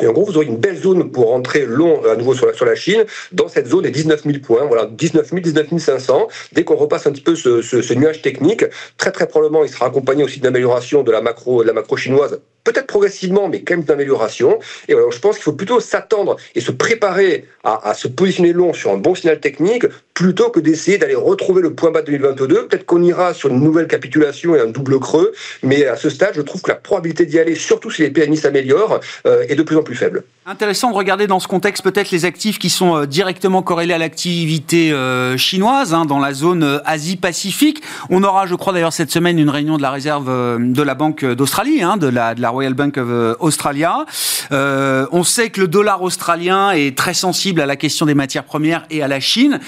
Et 0.00 0.06
en 0.06 0.12
gros, 0.12 0.24
vous 0.24 0.36
aurez 0.36 0.46
une 0.46 0.56
belle 0.56 0.76
zone 0.76 1.10
pour 1.10 1.28
rentrer 1.28 1.66
long 1.66 2.04
à 2.04 2.16
nouveau 2.16 2.34
sur 2.34 2.46
la, 2.46 2.54
sur 2.54 2.64
la 2.64 2.74
Chine, 2.74 3.04
dans 3.32 3.48
cette 3.48 3.66
zone 3.66 3.82
des 3.82 3.90
19 3.90 4.22
000 4.24 4.38
points. 4.38 4.64
Voilà, 4.66 4.86
19 4.86 5.28
000, 5.28 5.40
19 5.40 5.78
500. 5.78 6.28
Dès 6.52 6.64
qu'on 6.64 6.76
repasse 6.76 7.06
un 7.06 7.12
petit 7.12 7.22
peu 7.22 7.34
ce, 7.34 7.62
ce, 7.62 7.82
ce, 7.82 7.94
nuage 7.94 8.22
technique, 8.22 8.64
très 8.96 9.10
très 9.10 9.26
probablement, 9.26 9.64
il 9.64 9.70
sera 9.70 9.86
accompagné 9.86 10.24
aussi 10.24 10.40
d'amélioration 10.40 11.02
de 11.02 11.12
la 11.12 11.20
macro, 11.20 11.62
de 11.62 11.68
la 11.68 11.72
macro 11.72 11.96
chinoise 11.96 12.38
peut-être 12.68 12.86
progressivement, 12.86 13.48
mais 13.48 13.62
quand 13.62 13.74
même 13.74 13.84
d'amélioration. 13.84 14.58
Et 14.88 14.92
voilà, 14.92 15.08
je 15.10 15.18
pense 15.18 15.36
qu'il 15.36 15.44
faut 15.44 15.52
plutôt 15.52 15.80
s'attendre 15.80 16.36
et 16.54 16.60
se 16.60 16.70
préparer 16.70 17.46
à, 17.64 17.94
se 17.94 18.08
positionner 18.08 18.52
long 18.52 18.72
sur 18.72 18.90
un 18.92 18.98
bon 18.98 19.14
signal 19.14 19.40
technique, 19.40 19.86
plutôt 20.18 20.50
que 20.50 20.58
d'essayer 20.58 20.98
d'aller 20.98 21.14
retrouver 21.14 21.62
le 21.62 21.74
point 21.74 21.92
bas 21.92 22.00
de 22.00 22.06
2022. 22.06 22.66
Peut-être 22.66 22.84
qu'on 22.84 23.04
ira 23.04 23.34
sur 23.34 23.50
une 23.50 23.60
nouvelle 23.60 23.86
capitulation 23.86 24.56
et 24.56 24.60
un 24.60 24.66
double 24.66 24.98
creux, 24.98 25.32
mais 25.62 25.86
à 25.86 25.94
ce 25.94 26.10
stade, 26.10 26.32
je 26.34 26.42
trouve 26.42 26.60
que 26.60 26.72
la 26.72 26.74
probabilité 26.74 27.24
d'y 27.24 27.38
aller, 27.38 27.54
surtout 27.54 27.92
si 27.92 28.02
les 28.02 28.10
PMI 28.10 28.36
s'améliorent, 28.36 28.98
euh, 29.28 29.44
est 29.48 29.54
de 29.54 29.62
plus 29.62 29.76
en 29.76 29.84
plus 29.84 29.94
faible. 29.94 30.24
Intéressant 30.44 30.90
de 30.90 30.96
regarder 30.96 31.28
dans 31.28 31.38
ce 31.38 31.46
contexte 31.46 31.84
peut-être 31.84 32.10
les 32.10 32.24
actifs 32.24 32.58
qui 32.58 32.68
sont 32.68 32.96
euh, 32.96 33.06
directement 33.06 33.62
corrélés 33.62 33.94
à 33.94 33.98
l'activité 33.98 34.90
euh, 34.90 35.36
chinoise 35.36 35.94
hein, 35.94 36.04
dans 36.04 36.18
la 36.18 36.32
zone 36.32 36.80
Asie-Pacifique. 36.84 37.80
On 38.10 38.24
aura, 38.24 38.46
je 38.46 38.56
crois 38.56 38.72
d'ailleurs 38.72 38.94
cette 38.94 39.12
semaine, 39.12 39.38
une 39.38 39.50
réunion 39.50 39.76
de 39.76 39.82
la 39.82 39.92
réserve 39.92 40.58
de 40.58 40.82
la 40.82 40.94
Banque 40.96 41.24
d'Australie, 41.24 41.80
hein, 41.82 41.96
de, 41.96 42.08
la, 42.08 42.34
de 42.34 42.40
la 42.40 42.50
Royal 42.50 42.74
Bank 42.74 42.96
of 42.96 43.36
Australia. 43.38 44.04
on 44.50 45.22
sait 45.22 45.50
que 45.50 45.60
le 45.60 45.68
dollar 45.68 46.02
australien 46.02 46.72
est 46.72 46.96
très 46.96 47.14
sensible 47.14 47.60
à 47.60 47.66
la 47.66 47.76
question 47.76 48.04
des 48.04 48.14
matières 48.14 48.44
premières 48.44 48.84
et 48.90 49.00
à 49.00 49.06
la 49.06 49.20
Chine. 49.20 49.60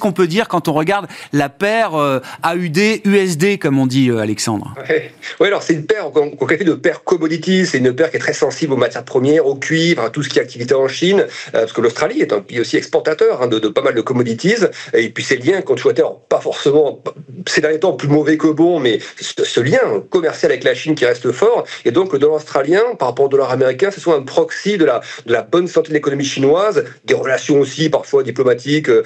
Qu'on 0.00 0.12
peut 0.12 0.26
dire 0.26 0.48
quand 0.48 0.68
on 0.68 0.72
regarde 0.72 1.06
la 1.32 1.48
paire 1.48 1.94
AUD-USD, 2.44 3.58
comme 3.58 3.78
on 3.78 3.86
dit, 3.86 4.10
Alexandre? 4.10 4.74
Ouais. 4.88 5.12
Oui, 5.40 5.48
alors 5.48 5.62
c'est 5.62 5.74
une 5.74 5.86
paire 5.86 6.10
qu'on 6.12 6.46
qualifie 6.46 6.64
de 6.64 6.74
paire 6.74 7.04
commodity. 7.04 7.66
C'est 7.66 7.78
une 7.78 7.94
paire 7.94 8.10
qui 8.10 8.16
est 8.16 8.20
très 8.20 8.32
sensible 8.32 8.72
aux 8.72 8.76
matières 8.76 9.04
premières, 9.04 9.46
au 9.46 9.54
cuivre, 9.54 10.02
à 10.02 10.10
tout 10.10 10.22
ce 10.22 10.28
qui 10.28 10.38
est 10.38 10.42
activité 10.42 10.74
en 10.74 10.88
Chine, 10.88 11.20
euh, 11.20 11.60
parce 11.60 11.72
que 11.72 11.80
l'Australie 11.80 12.20
est 12.20 12.32
un 12.32 12.40
pays 12.40 12.60
aussi 12.60 12.76
exportateur 12.76 13.42
hein, 13.42 13.48
de, 13.48 13.58
pas 13.68 13.82
mal 13.82 13.94
de 13.94 14.00
commodities, 14.00 14.64
et 14.94 15.08
puis 15.10 15.24
ces 15.24 15.36
liens 15.36 15.62
qu'on 15.62 15.76
souhaitait, 15.76 16.02
pas 16.28 16.40
forcément 16.40 17.02
ces 17.46 17.60
derniers 17.60 17.80
temps 17.80 17.92
plus 17.92 18.08
mauvais 18.08 18.36
que 18.36 18.48
bon, 18.48 18.80
mais 18.80 18.98
ce, 19.20 19.60
lien 19.60 19.78
commercial 20.10 20.52
avec 20.52 20.64
la 20.64 20.74
Chine 20.74 20.94
qui 20.94 21.04
reste 21.04 21.30
fort, 21.32 21.64
et 21.84 21.90
donc 21.90 22.12
le 22.12 22.18
dollar 22.18 22.36
australien 22.36 22.82
par 22.98 23.08
rapport 23.08 23.26
au 23.26 23.28
dollar 23.28 23.50
américain, 23.50 23.90
c'est 23.92 24.00
soit 24.00 24.16
un 24.16 24.22
proxy 24.22 24.78
de 24.78 24.84
la, 24.84 25.42
bonne 25.42 25.68
santé 25.68 25.88
de 25.88 25.94
l'économie 25.94 26.24
chinoise, 26.24 26.84
des 27.04 27.14
relations 27.14 27.60
aussi 27.60 27.88
parfois 27.88 28.22
diplomatiques 28.22 28.88
euh, 28.88 29.02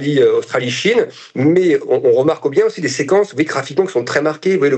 Australie, 0.00 0.20
euh, 0.20 0.38
Australie-Chine, 0.38 1.06
mais 1.34 1.78
on, 1.86 2.12
remarque 2.12 2.50
bien 2.50 2.66
aussi 2.66 2.80
des 2.80 2.88
séquences, 2.88 3.34
graphiquement 3.34 3.84
qui 3.84 3.92
sont 3.92 4.04
très 4.04 4.22
marquées, 4.22 4.56
vous 4.56 4.58
voyez, 4.58 4.76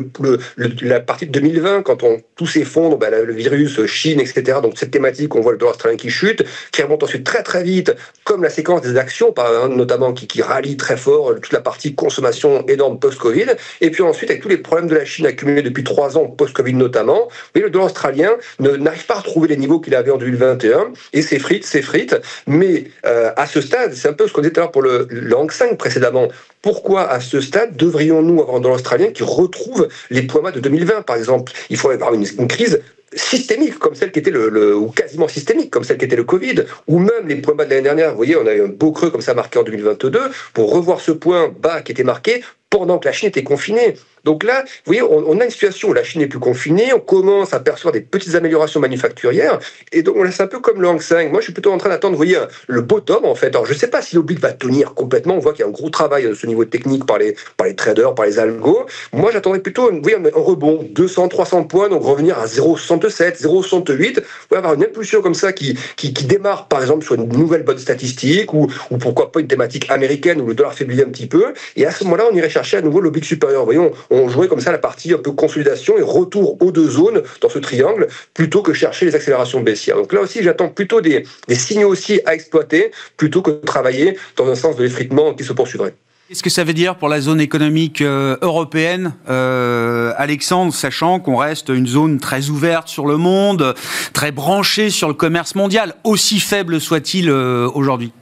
la 0.83 1.01
partie 1.01 1.27
de 1.27 1.33
2020, 1.33 1.83
quand 1.83 2.03
on, 2.03 2.21
tout 2.37 2.47
s'effondre, 2.47 2.99
ben, 2.99 3.11
le 3.25 3.33
virus, 3.33 3.85
Chine, 3.87 4.21
etc., 4.21 4.59
donc 4.63 4.79
cette 4.79 4.91
thématique, 4.91 5.35
on 5.35 5.41
voit 5.41 5.53
le 5.53 5.59
dollar 5.59 5.75
australien 5.75 5.97
qui 5.97 6.11
chute, 6.11 6.45
qui 6.73 6.83
remonte 6.83 7.03
ensuite 7.03 7.25
très 7.25 7.43
très 7.43 7.63
vite, 7.63 7.95
comme 8.25 8.43
la 8.43 8.51
séquence 8.51 8.83
des 8.83 8.97
actions, 8.97 9.35
notamment 9.71 10.13
qui, 10.13 10.27
qui 10.27 10.43
rallie 10.43 10.77
très 10.77 10.97
fort 10.97 11.35
toute 11.35 11.53
la 11.53 11.61
partie 11.61 11.95
consommation 11.95 12.67
énorme 12.67 12.99
post-Covid, 12.99 13.47
et 13.81 13.91
puis 13.91 14.03
ensuite 14.03 14.31
avec 14.31 14.43
tous 14.43 14.49
les 14.49 14.59
problèmes 14.59 14.89
de 14.89 14.95
la 14.95 15.05
Chine 15.05 15.27
accumulés 15.27 15.63
depuis 15.63 15.85
trois 15.85 16.17
ans, 16.17 16.27
post-Covid 16.27 16.75
notamment, 16.75 17.29
mais 17.55 17.61
le 17.61 17.71
dollar 17.71 17.87
australien 17.87 18.33
n'arrive 18.59 19.07
pas 19.07 19.15
à 19.15 19.19
retrouver 19.19 19.49
les 19.49 19.57
niveaux 19.57 19.81
qu'il 19.81 19.95
avait 19.95 20.11
en 20.11 20.19
2021, 20.19 20.93
et 21.13 21.23
s'effrite, 21.23 21.65
s'effrite, 21.65 22.17
mais 22.47 22.85
euh, 23.07 23.31
à 23.37 23.47
ce 23.47 23.61
stade, 23.61 23.95
c'est 23.95 24.09
un 24.09 24.13
peu 24.13 24.27
ce 24.27 24.33
qu'on 24.33 24.41
disait 24.41 24.53
tout 24.53 24.61
à 24.61 24.65
l'heure 24.65 24.73
pour 24.73 24.83
le, 24.83 25.07
le 25.13 25.37
Hang 25.37 25.51
précédemment, 25.79 26.29
pourquoi 26.63 27.09
à 27.09 27.21
ce 27.21 27.41
stade 27.41 27.77
devrions-nous 27.77 28.41
avoir 28.41 28.57
un 28.57 28.61
dollar 28.61 28.77
australien 28.77 29.09
qui 29.09 29.23
retrouve 29.23 29.89
les 30.11 30.23
points 30.23 30.43
bas 30.43 30.51
de 30.51 30.61
2020 30.61 31.03
par 31.03 31.17
exemple? 31.17 31.53
Il 31.71 31.77
faut 31.77 31.91
avoir 31.91 32.15
une, 32.15 32.27
crise 32.49 32.81
systémique 33.15 33.79
comme 33.79 33.95
celle 33.95 34.11
qui 34.11 34.21
était 34.21 34.31
le, 34.31 34.49
le, 34.49 34.75
ou 34.75 34.89
quasiment 34.89 35.29
systémique 35.29 35.71
comme 35.71 35.85
celle 35.85 35.99
qui 35.99 36.07
était 36.07 36.17
le 36.17 36.25
Covid 36.25 36.65
ou 36.87 36.99
même 36.99 37.29
les 37.29 37.37
points 37.37 37.55
bas 37.55 37.65
de 37.65 37.71
l'année 37.71 37.83
dernière. 37.83 38.11
Vous 38.11 38.17
voyez 38.17 38.37
on 38.37 38.47
a 38.47 38.55
eu 38.55 38.63
un 38.63 38.69
beau 38.69 38.93
creux 38.93 39.11
comme 39.11 39.21
ça 39.21 39.35
marqué 39.35 39.59
en 39.59 39.65
2022 39.65 40.21
pour 40.55 40.73
revoir 40.73 41.01
ce 41.01 41.13
point 41.13 41.53
bas 41.61 41.83
qui 41.83 41.93
était 41.93 42.05
marqué 42.05 42.43
pendant 42.71 42.99
que 42.99 43.07
la 43.07 43.13
Chine 43.13 43.29
était 43.29 43.45
confinée 43.45 43.97
Donc 44.25 44.45
là, 44.45 44.63
vous 44.65 44.93
voyez, 44.93 45.03
on, 45.03 45.41
a 45.41 45.45
une 45.45 45.51
situation 45.51 45.89
où 45.89 45.93
la 45.93 46.05
Chine 46.05 46.23
est 46.23 46.27
plus 46.27 46.39
confinée, 46.39 46.93
on 46.95 47.01
commence 47.01 47.53
à 47.55 47.61
percevoir 47.61 47.93
des 47.93 48.01
petites 48.01 48.35
améliorations 48.35 48.79
manufacturières, 48.79 49.59
et 49.91 50.03
donc 50.03 50.17
là, 50.17 50.31
c'est 50.31 50.43
un 50.43 50.47
peu 50.47 50.61
comme 50.61 50.81
le 50.81 50.89
Hang 50.89 51.01
Seng. 51.01 51.31
Moi, 51.31 51.41
je 51.41 51.45
suis 51.45 51.53
plutôt 51.53 51.73
en 51.73 51.79
train 51.79 51.89
d'attendre, 51.89 52.13
vous 52.13 52.19
voyez, 52.19 52.39
le 52.69 52.83
bottom, 52.83 53.25
en 53.25 53.35
fait. 53.35 53.49
Alors, 53.49 53.67
je 53.67 53.73
ne 53.73 53.79
sais 53.79 53.89
pas 53.89 54.01
si 54.01 54.15
l'oblique 54.15 54.41
va 54.41 54.53
tenir 54.53 54.95
complètement, 54.95 55.35
on 55.35 55.39
voit 55.39 55.53
qu'il 55.53 55.63
y 55.63 55.65
a 55.65 55.69
un 55.69 55.73
gros 55.73 55.91
travail 55.91 56.27
à 56.27 56.35
ce 56.35 56.47
niveau 56.47 56.65
technique 56.65 57.05
par 57.05 57.19
les, 57.19 57.37
par 57.57 57.67
les 57.67 57.75
traders, 57.75 58.15
par 58.15 58.27
les 58.27 58.39
algos. 58.39 58.87
Moi, 59.13 59.31
j'attendrais 59.33 59.61
plutôt 59.61 59.91
vous 59.91 60.01
voyez, 60.03 60.17
un 60.17 60.31
rebond, 60.35 60.87
200, 60.91 61.29
300 61.29 61.65
points, 61.65 61.89
donc 61.89 62.05
revenir 62.05 62.39
à 62.39 62.47
0,67, 62.47 63.43
0,68, 63.43 64.23
vous 64.51 64.57
avoir 64.57 64.75
une 64.75 64.85
impulsion 64.85 65.21
comme 65.21 65.35
ça 65.35 65.53
qui, 65.53 65.77
qui, 65.97 66.13
démarre, 66.13 66.69
par 66.69 66.81
exemple, 66.81 67.05
sur 67.05 67.15
une 67.15 67.29
nouvelle 67.29 67.65
bonne 67.65 67.79
statistique, 67.79 68.55
ou, 68.55 68.69
ou 68.91 68.99
pourquoi 68.99 69.33
pas 69.33 69.41
une 69.41 69.49
thématique 69.49 69.91
américaine 69.91 70.41
où 70.41 70.47
le 70.47 70.55
dollar 70.55 70.75
faiblit 70.75 71.03
un 71.03 71.07
petit 71.07 71.27
peu, 71.27 71.53
et 71.77 71.87
à 71.87 71.91
ce 71.91 72.05
moment-là, 72.05 72.25
on 72.31 72.35
irait 72.37 72.51
chercher 72.51 72.77
à 72.77 72.83
nouveau 72.83 73.01
l'oblique 73.01 73.25
supérieur. 73.25 73.65
Voyons, 73.65 73.93
on 74.13 74.29
jouerait 74.29 74.49
comme 74.49 74.61
ça 74.61 74.73
la 74.73 74.79
partie 74.79 75.13
un 75.13 75.19
peu 75.19 75.33
consolidation 75.33 75.99
et 75.99 76.03
retour 76.03 76.61
aux 76.63 76.73
deux 76.73 76.89
zones 76.89 77.23
dans 77.41 77.49
ce 77.49 77.59
triangle, 77.59 78.09
plutôt 78.35 78.63
que 78.63 78.73
chercher 78.73 79.07
les 79.07 79.15
accélérations 79.15 79.61
baissières. 79.61 79.97
Donc 79.97 80.13
là 80.13 80.21
aussi, 80.21 80.43
j'attends 80.43 80.69
plutôt 80.69 81.01
des, 81.01 81.25
des 81.49 81.55
signaux 81.55 81.89
aussi 81.89 82.21
à 82.27 82.35
exploiter, 82.35 82.91
plutôt 83.17 83.43
que 83.43 83.51
de 83.51 83.57
travailler 83.57 84.17
dans 84.37 84.49
un 84.49 84.55
sens 84.55 84.77
de 84.77 84.83
l'effritement 84.83 85.35
qui 85.35 85.45
se 85.45 85.53
poursuivrait. 85.53 85.95
Qu'est-ce 86.29 86.43
que 86.43 86.51
ça 86.51 86.65
veut 86.65 86.73
dire 86.73 86.97
pour 86.97 87.11
la 87.11 87.21
zone 87.21 87.43
économique 87.43 88.01
euh, 88.01 88.39
européenne, 88.41 89.13
euh, 89.29 90.15
Alexandre, 90.17 90.73
sachant 90.73 91.21
qu'on 91.21 91.37
reste 91.37 91.69
une 91.69 91.87
zone 91.87 92.21
très 92.21 92.49
ouverte 92.49 92.89
sur 92.89 93.07
le 93.07 93.19
monde, 93.19 93.75
très 94.15 94.33
branchée 94.33 94.89
sur 94.89 95.09
le 95.09 95.15
commerce 95.15 95.55
mondial, 95.55 95.95
aussi 96.05 96.41
faible 96.41 96.81
soit-il 96.81 97.29
euh, 97.29 97.69
aujourd'hui? 97.75 98.13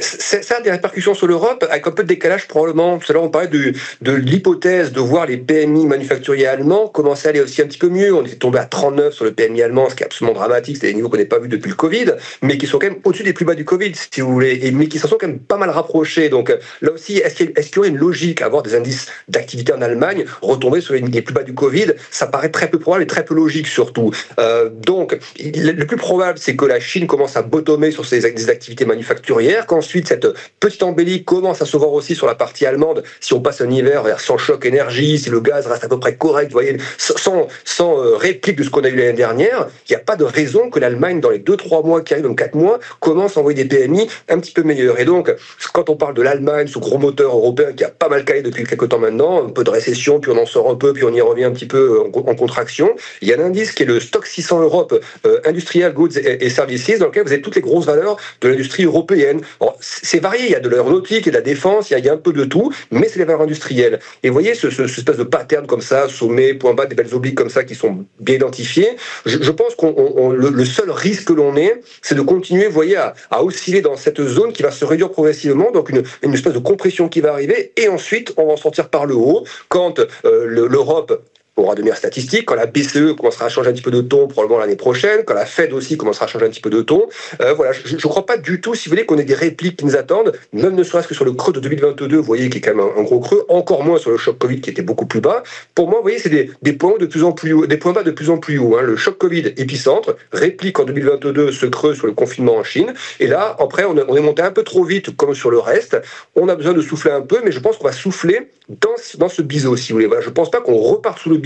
Ça 0.00 0.56
a 0.56 0.60
des 0.60 0.70
répercussions 0.70 1.14
sur 1.14 1.26
l'Europe, 1.26 1.64
avec 1.68 1.86
un 1.86 1.90
peu 1.90 2.02
de 2.02 2.08
décalage 2.08 2.48
probablement. 2.48 2.98
Tout 2.98 3.10
à 3.10 3.14
l'heure, 3.14 3.24
on 3.24 3.30
parlait 3.30 3.48
de, 3.48 3.72
de 4.02 4.12
l'hypothèse 4.12 4.92
de 4.92 5.00
voir 5.00 5.26
les 5.26 5.36
PMI 5.36 5.86
manufacturiers 5.86 6.46
allemands 6.46 6.88
commencer 6.88 7.28
à 7.28 7.30
aller 7.30 7.40
aussi 7.40 7.62
un 7.62 7.66
petit 7.66 7.78
peu 7.78 7.88
mieux. 7.88 8.14
On 8.14 8.24
était 8.24 8.36
tombé 8.36 8.58
à 8.58 8.64
39 8.64 9.14
sur 9.14 9.24
le 9.24 9.32
PMI 9.32 9.62
allemand, 9.62 9.88
ce 9.90 9.94
qui 9.94 10.02
est 10.02 10.06
absolument 10.06 10.34
dramatique. 10.34 10.78
C'est 10.80 10.88
des 10.88 10.94
niveaux 10.94 11.08
qu'on 11.08 11.18
n'a 11.18 11.24
pas 11.24 11.38
vus 11.38 11.48
depuis 11.48 11.70
le 11.70 11.76
Covid, 11.76 12.12
mais 12.42 12.58
qui 12.58 12.66
sont 12.66 12.78
quand 12.78 12.88
même 12.88 13.00
au-dessus 13.04 13.22
des 13.22 13.32
plus 13.32 13.44
bas 13.44 13.54
du 13.54 13.64
Covid, 13.64 13.92
si 13.94 14.20
vous 14.20 14.32
voulez, 14.32 14.60
et, 14.62 14.70
mais 14.70 14.86
qui 14.86 14.98
s'en 14.98 15.08
sont 15.08 15.16
quand 15.18 15.26
même 15.26 15.38
pas 15.38 15.56
mal 15.56 15.70
rapprochés. 15.70 16.28
Donc 16.28 16.54
là 16.80 16.92
aussi, 16.92 17.18
est-ce 17.18 17.34
qu'il 17.34 17.52
y, 17.52 17.78
aurait 17.78 17.88
une 17.88 17.96
logique 17.96 18.42
à 18.42 18.46
avoir 18.46 18.62
des 18.62 18.74
indices 18.74 19.06
d'activité 19.28 19.72
en 19.72 19.82
Allemagne 19.82 20.24
retomber 20.42 20.80
sur 20.80 20.94
les, 20.94 21.22
plus 21.22 21.34
bas 21.34 21.42
du 21.42 21.54
Covid? 21.54 21.92
Ça 22.10 22.26
paraît 22.26 22.50
très 22.50 22.68
peu 22.68 22.78
probable 22.78 23.04
et 23.04 23.06
très 23.06 23.24
peu 23.24 23.34
logique 23.34 23.66
surtout. 23.66 24.12
Euh, 24.38 24.70
donc, 24.70 25.18
le 25.40 25.84
plus 25.84 25.96
probable, 25.96 26.38
c'est 26.38 26.56
que 26.56 26.64
la 26.64 26.80
Chine 26.80 27.06
commence 27.06 27.36
à 27.36 27.42
bottomer 27.42 27.90
sur 27.90 28.04
ses 28.04 28.24
activités 28.24 28.84
manufacturières 28.84 29.66
ensuite 29.84 30.08
cette 30.08 30.26
petite 30.60 30.82
embellie 30.82 31.24
commence 31.24 31.60
à 31.60 31.66
se 31.66 31.76
voir 31.76 31.92
aussi 31.92 32.14
sur 32.14 32.26
la 32.26 32.34
partie 32.34 32.64
allemande. 32.64 33.02
Si 33.20 33.34
on 33.34 33.40
passe 33.40 33.60
un 33.60 33.70
hiver 33.70 34.02
vers 34.02 34.18
sans 34.18 34.38
choc 34.38 34.64
énergie, 34.64 35.18
si 35.18 35.28
le 35.28 35.40
gaz 35.40 35.66
reste 35.66 35.84
à 35.84 35.88
peu 35.88 36.00
près 36.00 36.16
correct, 36.16 36.46
vous 36.46 36.54
voyez, 36.54 36.78
sans, 36.96 37.46
sans 37.64 37.98
euh, 37.98 38.16
réplique 38.16 38.56
de 38.56 38.64
ce 38.64 38.70
qu'on 38.70 38.82
a 38.82 38.88
eu 38.88 38.96
l'année 38.96 39.12
dernière, 39.12 39.68
il 39.88 39.92
n'y 39.92 39.96
a 39.96 40.00
pas 40.00 40.16
de 40.16 40.24
raison 40.24 40.70
que 40.70 40.80
l'Allemagne, 40.80 41.20
dans 41.20 41.28
les 41.28 41.38
2-3 41.38 41.84
mois 41.84 42.00
qui 42.00 42.14
arrivent, 42.14 42.24
dans 42.24 42.34
4 42.34 42.54
mois, 42.54 42.78
commence 43.00 43.36
à 43.36 43.40
envoyer 43.40 43.62
des 43.62 43.76
PMI 43.76 44.08
un 44.30 44.38
petit 44.38 44.52
peu 44.52 44.62
meilleurs. 44.62 44.98
Et 44.98 45.04
donc, 45.04 45.30
quand 45.74 45.90
on 45.90 45.96
parle 45.96 46.14
de 46.14 46.22
l'Allemagne, 46.22 46.66
ce 46.66 46.78
gros 46.78 46.96
moteur 46.96 47.36
européen 47.36 47.72
qui 47.72 47.84
a 47.84 47.90
pas 47.90 48.08
mal 48.08 48.24
calé 48.24 48.40
depuis 48.40 48.64
quelques 48.64 48.88
temps 48.88 48.98
maintenant, 48.98 49.44
un 49.44 49.50
peu 49.50 49.64
de 49.64 49.70
récession, 49.70 50.18
puis 50.18 50.30
on 50.30 50.38
en 50.38 50.46
sort 50.46 50.70
un 50.70 50.76
peu, 50.76 50.94
puis 50.94 51.04
on 51.04 51.12
y 51.12 51.20
revient 51.20 51.44
un 51.44 51.52
petit 51.52 51.66
peu 51.66 52.00
en, 52.00 52.34
contraction, 52.34 52.96
il 53.20 53.28
y 53.28 53.34
a 53.34 53.38
un 53.38 53.44
indice 53.44 53.72
qui 53.72 53.82
est 53.82 53.86
le 53.86 54.00
stock 54.00 54.26
600 54.26 54.62
Europe 54.62 54.98
euh, 55.26 55.40
Industrial 55.44 55.92
Goods 55.92 56.16
et, 56.16 56.48
Services, 56.48 56.98
dans 56.98 57.06
lequel 57.06 57.24
vous 57.24 57.32
avez 57.32 57.42
toutes 57.42 57.56
les 57.56 57.60
grosses 57.60 57.86
valeurs 57.86 58.16
de 58.40 58.48
l'industrie 58.48 58.84
européenne 58.84 59.40
c'est 59.80 60.20
varié. 60.20 60.44
Il 60.44 60.50
y 60.50 60.54
a 60.54 60.60
de 60.60 60.68
l'aéronautique, 60.68 61.26
il 61.26 61.26
y 61.26 61.28
a 61.28 61.32
de 61.32 61.36
la 61.36 61.42
défense, 61.42 61.90
il 61.90 61.98
y, 61.98 62.08
a, 62.08 62.12
un 62.12 62.16
peu 62.16 62.32
de 62.32 62.44
tout, 62.44 62.72
mais 62.90 63.08
c'est 63.08 63.18
les 63.18 63.24
valeurs 63.24 63.42
industrielles. 63.42 63.98
Et 64.22 64.28
vous 64.28 64.34
voyez 64.34 64.54
ce, 64.54 64.68
espèce 64.68 65.16
de 65.16 65.24
pattern 65.24 65.66
comme 65.66 65.80
ça, 65.80 66.08
sommet, 66.08 66.54
point 66.54 66.74
bas, 66.74 66.86
des 66.86 66.94
belles 66.94 67.14
obliques 67.14 67.34
comme 67.34 67.50
ça 67.50 67.64
qui 67.64 67.74
sont 67.74 68.04
bien 68.20 68.36
identifiés. 68.36 68.96
Je, 69.26 69.50
pense 69.50 69.74
que 69.74 69.86
le, 69.86 70.64
seul 70.64 70.90
risque 70.90 71.28
que 71.28 71.32
l'on 71.32 71.56
ait, 71.56 71.80
c'est 72.02 72.14
de 72.14 72.22
continuer, 72.22 72.68
voyez, 72.68 72.96
à, 72.96 73.44
osciller 73.44 73.80
dans 73.80 73.96
cette 73.96 74.22
zone 74.22 74.52
qui 74.52 74.62
va 74.62 74.70
se 74.70 74.84
réduire 74.84 75.10
progressivement, 75.10 75.70
donc 75.70 75.90
une, 75.90 76.34
espèce 76.34 76.52
de 76.52 76.58
compression 76.58 77.08
qui 77.08 77.20
va 77.20 77.32
arriver, 77.32 77.72
et 77.76 77.88
ensuite 77.88 78.32
on 78.36 78.46
va 78.46 78.52
en 78.52 78.56
sortir 78.56 78.88
par 78.88 79.06
le 79.06 79.14
haut 79.14 79.44
quand 79.68 80.00
euh, 80.24 80.46
l'Europe 80.46 81.22
aura 81.56 81.74
de 81.74 81.82
meilleures 81.82 81.96
statistiques, 81.96 82.46
quand 82.46 82.54
la 82.54 82.66
BCE 82.66 83.14
commencera 83.16 83.46
à 83.46 83.48
changer 83.48 83.70
un 83.70 83.72
petit 83.72 83.82
peu 83.82 83.90
de 83.90 84.00
ton 84.00 84.26
probablement 84.26 84.58
l'année 84.60 84.76
prochaine, 84.76 85.24
quand 85.24 85.34
la 85.34 85.46
Fed 85.46 85.72
aussi 85.72 85.96
commencera 85.96 86.26
à 86.26 86.28
changer 86.28 86.46
un 86.46 86.50
petit 86.50 86.60
peu 86.60 86.70
de 86.70 86.82
ton. 86.82 87.06
Euh, 87.40 87.54
voilà, 87.54 87.72
je 87.72 87.94
ne 87.94 88.00
crois 88.00 88.26
pas 88.26 88.36
du 88.36 88.60
tout, 88.60 88.74
si 88.74 88.88
vous 88.88 88.94
voulez, 88.94 89.06
qu'on 89.06 89.18
ait 89.18 89.24
des 89.24 89.34
répliques 89.34 89.78
qui 89.78 89.84
nous 89.84 89.96
attendent, 89.96 90.32
même 90.52 90.74
ne 90.74 90.82
serait-ce 90.82 91.08
que 91.08 91.14
sur 91.14 91.24
le 91.24 91.32
creux 91.32 91.52
de 91.52 91.60
2022, 91.60 92.16
vous 92.16 92.22
voyez, 92.22 92.50
qui 92.50 92.58
est 92.58 92.60
quand 92.60 92.74
même 92.74 92.86
un, 92.96 93.02
gros 93.02 93.20
creux, 93.20 93.44
encore 93.48 93.84
moins 93.84 93.98
sur 93.98 94.10
le 94.10 94.16
choc 94.16 94.38
Covid 94.38 94.60
qui 94.60 94.70
était 94.70 94.82
beaucoup 94.82 95.06
plus 95.06 95.20
bas. 95.20 95.42
Pour 95.74 95.88
moi, 95.88 95.98
vous 95.98 96.04
voyez, 96.04 96.18
c'est 96.18 96.28
des, 96.28 96.50
des, 96.62 96.72
points 96.72 96.98
de 96.98 97.06
plus 97.06 97.24
en 97.24 97.32
plus 97.32 97.52
haut, 97.52 97.66
des 97.66 97.76
points 97.76 97.92
bas 97.92 98.02
de 98.02 98.10
plus 98.10 98.30
en 98.30 98.38
plus 98.38 98.58
haut. 98.58 98.76
Hein. 98.76 98.82
Le 98.82 98.96
choc 98.96 99.18
Covid 99.18 99.52
épicentre, 99.56 100.16
réplique 100.32 100.78
en 100.80 100.84
2022 100.84 101.52
ce 101.52 101.66
creux 101.66 101.94
sur 101.94 102.06
le 102.06 102.12
confinement 102.12 102.56
en 102.56 102.64
Chine. 102.64 102.94
Et 103.20 103.26
là, 103.26 103.56
après, 103.58 103.84
on, 103.84 103.94
on 104.08 104.16
est 104.16 104.20
monté 104.20 104.42
un 104.42 104.50
peu 104.50 104.62
trop 104.62 104.84
vite, 104.84 105.16
comme 105.16 105.34
sur 105.34 105.50
le 105.50 105.58
reste. 105.58 106.00
On 106.34 106.48
a 106.48 106.56
besoin 106.56 106.72
de 106.72 106.80
souffler 106.80 107.12
un 107.12 107.20
peu, 107.20 107.40
mais 107.44 107.52
je 107.52 107.60
pense 107.60 107.76
qu'on 107.76 107.84
va 107.84 107.92
souffler 107.92 108.48
dans, 108.68 109.28
ce 109.28 109.42
biseau, 109.42 109.76
si 109.76 109.92
vous 109.92 109.96
voulez. 109.96 110.06
Voilà, 110.06 110.22
je 110.22 110.30
pense 110.30 110.50
pas 110.50 110.60
qu'on 110.60 110.76
repart 110.76 111.18
sous 111.18 111.30
le 111.30 111.36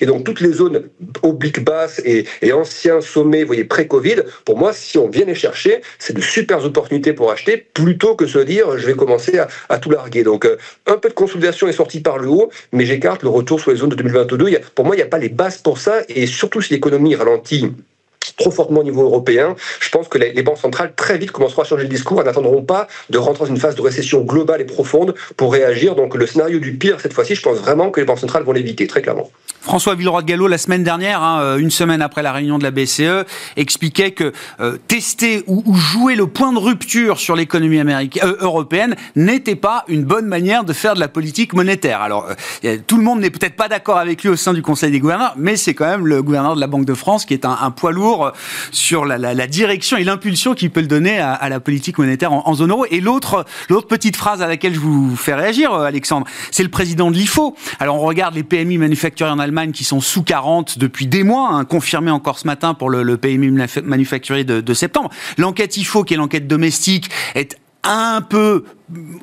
Et 0.00 0.06
donc, 0.06 0.24
toutes 0.24 0.40
les 0.40 0.52
zones 0.52 0.88
obliques 1.22 1.64
basses 1.64 2.00
et, 2.04 2.26
anciens 2.52 3.00
sommets, 3.00 3.42
vous 3.42 3.48
voyez, 3.48 3.64
pré-Covid, 3.64 4.16
pour 4.44 4.58
moi, 4.58 4.72
si 4.72 4.98
on 4.98 5.08
vient 5.08 5.24
les 5.24 5.34
chercher, 5.34 5.80
c'est 5.98 6.14
de 6.14 6.20
super 6.20 6.64
opportunités 6.64 7.12
pour 7.12 7.30
acheter 7.30 7.56
plutôt 7.56 8.14
que 8.14 8.26
se 8.26 8.38
dire 8.38 8.76
je 8.76 8.86
vais 8.86 8.94
commencer 8.94 9.40
à, 9.68 9.78
tout 9.78 9.90
larguer. 9.90 10.22
Donc, 10.22 10.44
euh, 10.44 10.56
un 10.86 10.96
peu 10.96 11.08
de 11.08 11.14
consolidation 11.14 11.68
est 11.68 11.72
sorti 11.72 12.00
par 12.00 12.18
le 12.18 12.28
haut, 12.28 12.50
mais 12.72 12.84
j'écarte 12.84 13.22
le 13.22 13.28
retour 13.28 13.60
sur 13.60 13.70
les 13.70 13.78
zones 13.78 13.90
de 13.90 13.96
2022. 13.96 14.38
pour 14.74 14.84
moi, 14.84 14.94
il 14.94 14.98
n'y 14.98 15.04
a 15.04 15.06
pas 15.08 15.18
les 15.18 15.28
bases 15.28 15.58
pour 15.58 15.78
ça. 15.78 16.02
Et 16.08 16.26
surtout, 16.26 16.60
si 16.60 16.72
l'économie 16.72 17.14
ralentit 17.14 17.72
trop 18.40 18.50
fortement 18.50 18.80
au 18.80 18.84
niveau 18.84 19.02
européen, 19.02 19.54
je 19.80 19.88
pense 19.90 20.08
que 20.08 20.18
les, 20.18 20.42
banques 20.42 20.58
centrales 20.58 20.94
très 20.96 21.18
vite 21.18 21.30
commenceront 21.30 21.62
à 21.62 21.64
changer 21.64 21.84
le 21.84 21.88
discours 21.88 22.20
et 22.20 22.24
n'attendront 22.24 22.62
pas 22.62 22.88
de 23.10 23.18
rentrer 23.18 23.44
dans 23.44 23.50
une 23.50 23.58
phase 23.58 23.76
de 23.76 23.82
récession 23.82 24.22
globale 24.22 24.60
et 24.60 24.64
profonde 24.64 25.14
pour 25.36 25.52
réagir. 25.52 25.94
Donc 25.94 26.14
le 26.16 26.26
scénario 26.26 26.58
du 26.58 26.72
pire 26.76 27.00
cette 27.00 27.12
fois-ci, 27.12 27.34
je 27.34 27.42
pense 27.42 27.58
vraiment 27.58 27.90
que 27.90 28.00
les 28.00 28.06
banques 28.06 28.18
centrales 28.18 28.42
vont 28.42 28.52
l'éviter, 28.52 28.86
très 28.86 29.02
clairement. 29.02 29.30
François 29.60 29.94
Villeroy 29.94 30.22
de 30.22 30.26
Gallo, 30.26 30.46
la 30.48 30.58
semaine 30.58 30.82
dernière, 30.82 31.22
hein, 31.22 31.40
euh, 31.42 31.58
une 31.58 31.70
semaine 31.70 32.00
après 32.00 32.22
la 32.22 32.32
réunion 32.32 32.58
de 32.58 32.62
la 32.62 32.70
BCE, 32.70 33.26
expliquait 33.56 34.12
que 34.12 34.32
euh, 34.60 34.78
tester 34.88 35.44
ou, 35.46 35.62
jouer 35.74 36.14
le 36.14 36.26
point 36.26 36.52
de 36.52 36.58
rupture 36.58 37.18
sur 37.18 37.36
l'économie 37.36 37.78
euh, 37.78 38.36
européenne 38.40 38.96
n'était 39.16 39.56
pas 39.56 39.84
une 39.88 40.04
bonne 40.04 40.26
manière 40.26 40.64
de 40.64 40.72
faire 40.72 40.94
de 40.94 41.00
la 41.00 41.08
politique 41.08 41.52
monétaire. 41.52 42.00
Alors, 42.00 42.28
tout 42.86 42.96
le 42.96 43.02
monde 43.02 43.20
n'est 43.20 43.30
peut-être 43.30 43.56
pas 43.56 43.68
d'accord 43.68 43.98
avec 43.98 44.22
lui 44.22 44.30
au 44.30 44.36
sein 44.36 44.54
du 44.54 44.62
Conseil 44.62 44.90
des 44.90 45.00
gouverneurs, 45.00 45.34
mais 45.36 45.56
c'est 45.56 45.74
quand 45.74 45.86
même 45.86 46.06
le 46.06 46.22
gouverneur 46.22 46.54
de 46.54 46.60
la 46.60 46.66
Banque 46.66 46.86
de 46.86 46.94
France 46.94 47.24
qui 47.24 47.34
est 47.34 47.44
un, 47.44 47.70
poids 47.70 47.92
lourd 47.92 48.29
sur 48.72 49.04
la, 49.04 49.46
direction 49.46 49.96
et 49.96 50.04
l'impulsion 50.04 50.54
qu'il 50.54 50.70
peut 50.70 50.80
le 50.80 50.86
donner 50.86 51.18
à, 51.18 51.48
la 51.48 51.60
politique 51.60 51.98
monétaire 51.98 52.32
en, 52.32 52.54
zone 52.54 52.70
euro. 52.70 52.86
Et 52.90 53.00
l'autre, 53.00 53.44
petite 53.88 54.16
phrase 54.16 54.42
à 54.42 54.46
laquelle 54.46 54.74
je 54.74 54.80
vous 54.80 55.16
fais 55.16 55.34
réagir, 55.34 55.72
Alexandre, 55.72 56.26
c'est 56.50 56.62
le 56.62 56.68
président 56.68 57.10
de 57.10 57.16
l'IFO. 57.16 57.56
Alors, 57.78 57.96
on 57.96 58.06
regarde 58.06 58.34
les 58.34 58.42
PMI 58.42 58.78
manufacturiers 58.78 59.32
en 59.32 59.38
Allemagne 59.38 59.72
qui 59.72 59.84
sont 59.84 60.00
sous 60.00 60.22
40 60.22 60.78
depuis 60.78 61.06
des 61.06 61.22
mois, 61.22 61.50
hein, 61.52 61.64
confirmé 61.64 62.10
encore 62.10 62.38
ce 62.38 62.46
matin 62.46 62.74
pour 62.74 62.90
le, 62.90 63.16
PMI 63.16 63.50
manufacturier 63.84 64.44
de, 64.44 64.74
septembre. 64.74 65.10
L'enquête 65.36 65.76
IFO, 65.76 66.04
qui 66.04 66.14
est 66.14 66.16
l'enquête 66.16 66.46
domestique, 66.46 67.10
est 67.34 67.56
un 67.82 68.20
peu 68.20 68.64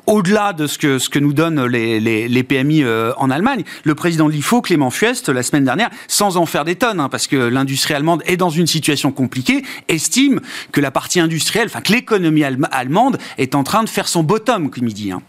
au-delà 0.06 0.52
de 0.52 0.66
ce 0.66 0.78
que, 0.78 1.18
nous 1.18 1.32
donnent 1.32 1.64
les, 1.66 2.42
PMI 2.42 2.82
euh, 2.82 3.12
en 3.16 3.30
Allemagne. 3.30 3.64
Le 3.84 3.94
président 3.94 4.26
de 4.26 4.32
l'IFO, 4.32 4.62
Clément 4.62 4.90
Fuest, 4.90 5.28
la 5.28 5.42
semaine 5.42 5.64
dernière, 5.64 5.90
sans 6.06 6.36
en 6.36 6.46
faire 6.46 6.64
des 6.64 6.76
tonnes, 6.76 7.00
hein, 7.00 7.08
parce 7.08 7.26
que 7.26 7.36
l'industrie 7.36 7.94
allemande 7.94 8.22
est 8.26 8.36
dans 8.36 8.50
une 8.50 8.66
situation 8.66 9.12
compliquée, 9.12 9.62
estime 9.88 10.40
que 10.72 10.80
la 10.80 10.90
partie 10.90 11.20
industrielle, 11.20 11.66
enfin 11.66 11.80
que 11.80 11.92
l'économie 11.92 12.44
allemande 12.44 13.18
est 13.36 13.54
en 13.54 13.64
train 13.64 13.84
de 13.84 13.88
faire 13.88 14.08
son 14.08 14.22
bottom, 14.22 14.70
comme 14.70 14.88
il 14.88 14.94
dit. 14.94 15.12
Hein. 15.12 15.22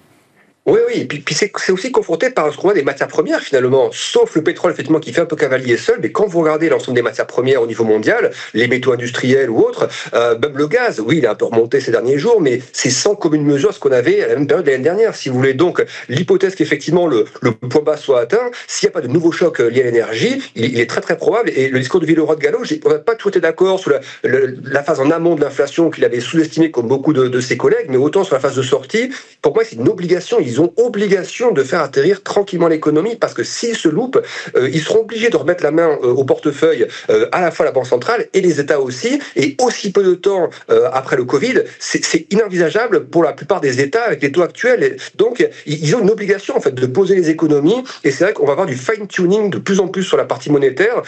Oui, 0.66 0.80
oui, 0.88 1.06
puis, 1.06 1.20
puis 1.20 1.34
c'est 1.34 1.72
aussi 1.72 1.92
confronté 1.92 2.30
par 2.30 2.52
ce 2.52 2.58
qu'on 2.58 2.64
voit 2.64 2.74
des 2.74 2.84
matières 2.84 3.08
premières 3.08 3.40
finalement, 3.40 3.90
sauf 3.92 4.36
le 4.36 4.44
pétrole 4.44 4.72
effectivement 4.72 5.00
qui 5.00 5.14
fait 5.14 5.22
un 5.22 5.26
peu 5.26 5.38
cavalier 5.38 5.78
seul, 5.78 6.00
mais 6.02 6.12
quand 6.12 6.28
vous 6.28 6.42
regardez 6.42 6.70
l'ensemble 6.70 6.96
des 6.96 7.02
matières 7.02 7.28
premières 7.28 7.62
au 7.62 7.68
niveau 7.68 7.86
mondial, 7.86 8.32
les 8.54 8.68
métaux 8.68 8.92
industriels 8.92 9.50
ou 9.50 9.60
autres, 9.62 9.88
euh, 10.14 10.38
le 10.54 10.68
gaz, 10.68 11.00
oui, 11.00 11.20
il 11.20 11.26
a 11.26 11.32
un 11.32 11.36
peu 11.36 11.46
remonté 11.46 11.80
ces 11.80 11.92
derniers 11.92 12.18
jours, 12.18 12.42
mais 12.42 12.62
c'est 12.74 12.90
sans 12.90 13.16
commune 13.16 13.46
mesure 13.46 13.74
ce 13.74 13.80
qu'on 13.80 13.92
avait 13.92 14.22
à 14.22 14.28
la 14.28 14.36
même 14.36 14.48
période 14.48 14.66
de 14.66 14.72
l'année 14.72 14.84
dernière, 14.84 15.16
si 15.16 15.30
vous 15.30 15.38
voulez. 15.38 15.54
Donc 15.54 15.84
l'hypothèse 16.10 16.56
qu'effectivement 16.56 17.08
le, 17.08 17.26
point 17.70 17.82
bas 17.82 17.98
soit 17.98 18.20
atteint, 18.20 18.52
s'il 18.68 18.88
n'y 18.88 18.92
a 18.92 18.94
pas 18.94 19.02
de 19.02 19.12
nouveau 19.12 19.32
choc 19.32 19.60
lié 19.60 19.82
à 19.82 19.86
l'énergie, 19.86 20.42
il, 20.56 20.80
est 20.80 20.90
très 20.90 21.02
très 21.02 21.18
probable, 21.18 21.52
et 21.56 21.70
le 21.70 21.80
discours 21.80 22.02
de 22.02 22.06
Villeroy 22.06 22.36
de 22.36 22.42
Gallo, 22.42 22.60
on 22.86 22.90
n'a 22.90 23.00
pas 23.00 23.16
tout 23.16 23.30
été 23.30 23.40
d'accord 23.40 23.80
sur 23.80 23.94
la, 24.24 24.84
phase 24.84 25.00
en 25.00 25.10
amont 25.10 25.36
de 25.36 25.42
l'inflation 25.42 25.90
qu'il 25.90 26.04
avait 26.06 26.20
sous-estimé 26.20 26.70
comme 26.70 26.88
beaucoup 26.88 27.14
de, 27.14 27.40
ses 27.40 27.58
collègues, 27.58 27.88
mais 27.90 27.98
autant 27.98 28.24
sur 28.24 28.36
la 28.36 28.42
phase 28.42 28.56
de 28.56 28.62
sortie, 28.62 29.10
pour 29.42 29.54
moi 29.54 29.64
c'est 29.64 29.78
une 29.78 29.88
obligation, 29.88 30.40
ils 30.50 30.62
ont 30.62 30.74
obligation 30.78 31.52
de 31.52 31.64
faire 31.64 31.82
atterrir 31.82 32.24
tranquillement 32.24 32.68
l'économie 32.68 33.16
parce 33.16 33.34
que 33.34 33.44
s'ils 33.44 33.76
se 33.76 33.88
loupent, 33.88 34.22
euh, 34.56 34.70
ils 34.72 34.82
seront 34.82 35.02
obligés 35.02 35.30
de 35.30 35.38
remettre 35.38 35.64
la 35.64 35.72
main 35.72 35.90
au 36.02 36.24
portefeuille 36.24 36.88
à 37.32 37.42
la 37.42 37.52
fois 37.52 37.66
la 37.66 37.72
Banque 37.72 37.88
centrale 37.88 38.28
et 38.34 38.42
les 38.42 38.60
États 38.60 38.80
aussi. 38.80 39.20
Et 39.36 39.56
aussi 39.62 39.92
peu 39.92 40.04
de 40.04 40.16
temps 40.16 40.50
après 40.94 41.16
le 41.16 41.26
Covid, 41.26 41.64
c'est 41.80 42.32
inenvisageable 42.32 43.06
pour 43.06 43.24
la 43.24 43.34
plupart 43.34 43.62
des 43.62 43.82
États 43.82 44.04
avec 44.04 44.22
les 44.22 44.32
taux 44.32 44.42
actuels. 44.42 44.98
Donc, 45.16 45.48
ils 45.66 45.96
ont 45.96 46.02
une 46.02 46.10
obligation 46.10 46.56
en 46.56 46.62
fait 46.62 46.74
de 46.74 46.86
poser 46.86 47.16
les 47.16 47.30
économies. 47.30 47.84
Et 48.04 48.12
c'est 48.12 48.24
vrai 48.24 48.34
qu'on 48.34 48.46
va 48.46 48.54
avoir 48.54 48.68
du 48.68 48.76
fine-tuning 48.76 49.50
de 49.50 49.58
plus 49.58 49.80
en 49.80 49.88
plus 49.88 50.04
sur 50.04 50.18
la 50.18 50.26
partie 50.26 50.52
monétaire, 50.52 51.02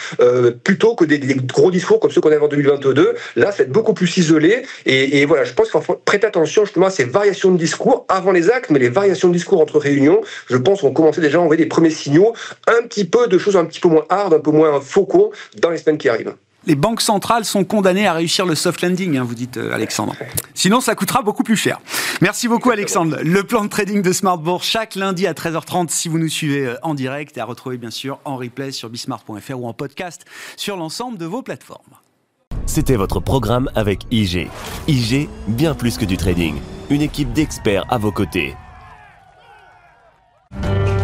plutôt 0.64 0.96
que 0.96 1.06
des, 1.06 1.20
gros 1.20 1.72
discours 1.72 2.00
comme 2.00 2.12
ceux 2.12 2.22
qu'on 2.22 2.32
avait 2.32 2.44
en 2.44 2.48
2022. 2.48 3.16
Là, 3.36 3.52
c'est 3.56 3.70
beaucoup 3.70 3.94
plus 3.94 4.18
isolé. 4.18 4.64
Et, 4.86 5.22
et 5.22 5.26
voilà, 5.26 5.44
je 5.44 5.54
pense 5.54 5.72
qu'il 5.72 5.82
faut 5.82 5.94
prêter 5.94 6.28
attention 6.28 6.66
justement 6.66 6.88
à 6.88 6.92
ces 6.92 7.06
variations 7.06 7.52
de 7.52 7.58
discours 7.58 8.06
avant 8.10 8.32
les 8.32 8.50
actes, 8.50 8.70
mais 8.70 8.80
les 8.80 8.90
variations 8.90 9.30
de 9.32 9.38
discours 9.38 9.62
entre 9.62 9.80
réunions, 9.80 10.22
je 10.48 10.58
pense 10.58 10.82
qu'on 10.82 10.92
commençait 10.92 11.22
déjà 11.22 11.40
à 11.40 11.42
envoyer 11.42 11.64
des 11.64 11.70
premiers 11.70 11.90
signaux, 11.90 12.34
un 12.68 12.84
petit 12.84 13.06
peu 13.06 13.28
de 13.28 13.38
choses 13.38 13.58
un 13.58 13.66
petit 13.66 13.80
peu 13.80 13.90
moins 13.90 14.06
hard, 14.10 14.34
un 14.34 14.40
peu 14.40 14.52
moins 14.52 14.80
focaux 14.80 15.32
dans 15.60 15.70
les 15.70 15.78
semaines 15.78 15.98
qui 15.98 16.10
arrivent. 16.10 16.36
Les 16.68 16.76
banques 16.76 17.02
centrales 17.02 17.44
sont 17.44 17.64
condamnées 17.64 18.06
à 18.06 18.14
réussir 18.14 18.46
le 18.46 18.54
soft 18.54 18.84
landing, 18.84 19.18
hein, 19.18 19.24
vous 19.24 19.34
dites 19.34 19.58
euh, 19.58 19.74
Alexandre. 19.74 20.16
Sinon, 20.54 20.80
ça 20.80 20.94
coûtera 20.94 21.24
beaucoup 21.24 21.42
plus 21.42 21.56
cher. 21.56 21.80
Merci 22.22 22.48
beaucoup 22.48 22.70
Alexandre. 22.70 23.18
Le 23.24 23.44
plan 23.44 23.64
de 23.64 23.70
trading 23.70 24.04
de 24.04 24.14
Smartbourg 24.14 24.62
chaque 24.64 24.94
lundi 24.94 25.26
à 25.26 25.34
13h30 25.34 25.90
si 25.90 26.08
vous 26.08 26.20
nous 26.20 26.30
suivez 26.30 26.68
euh, 26.68 26.76
en 26.84 26.94
direct 26.94 27.36
et 27.36 27.42
à 27.42 27.46
retrouver 27.46 27.78
bien 27.78 27.90
sûr 27.90 28.20
en 28.26 28.38
replay 28.38 28.72
sur 28.72 28.90
bismart.fr 28.90 29.60
ou 29.60 29.68
en 29.68 29.74
podcast 29.74 30.24
sur 30.56 30.78
l'ensemble 30.78 31.18
de 31.18 31.26
vos 31.26 31.42
plateformes. 31.42 31.98
C'était 32.68 32.96
votre 32.96 33.20
programme 33.20 33.72
avec 33.74 34.06
IG. 34.12 34.48
IG, 34.88 35.30
bien 35.48 35.74
plus 35.74 35.98
que 35.98 36.06
du 36.06 36.16
trading. 36.16 36.56
Une 36.92 37.02
équipe 37.02 37.34
d'experts 37.34 37.86
à 37.90 37.98
vos 37.98 38.12
côtés. 38.12 38.56
Thank 40.52 40.88
you. 40.88 41.01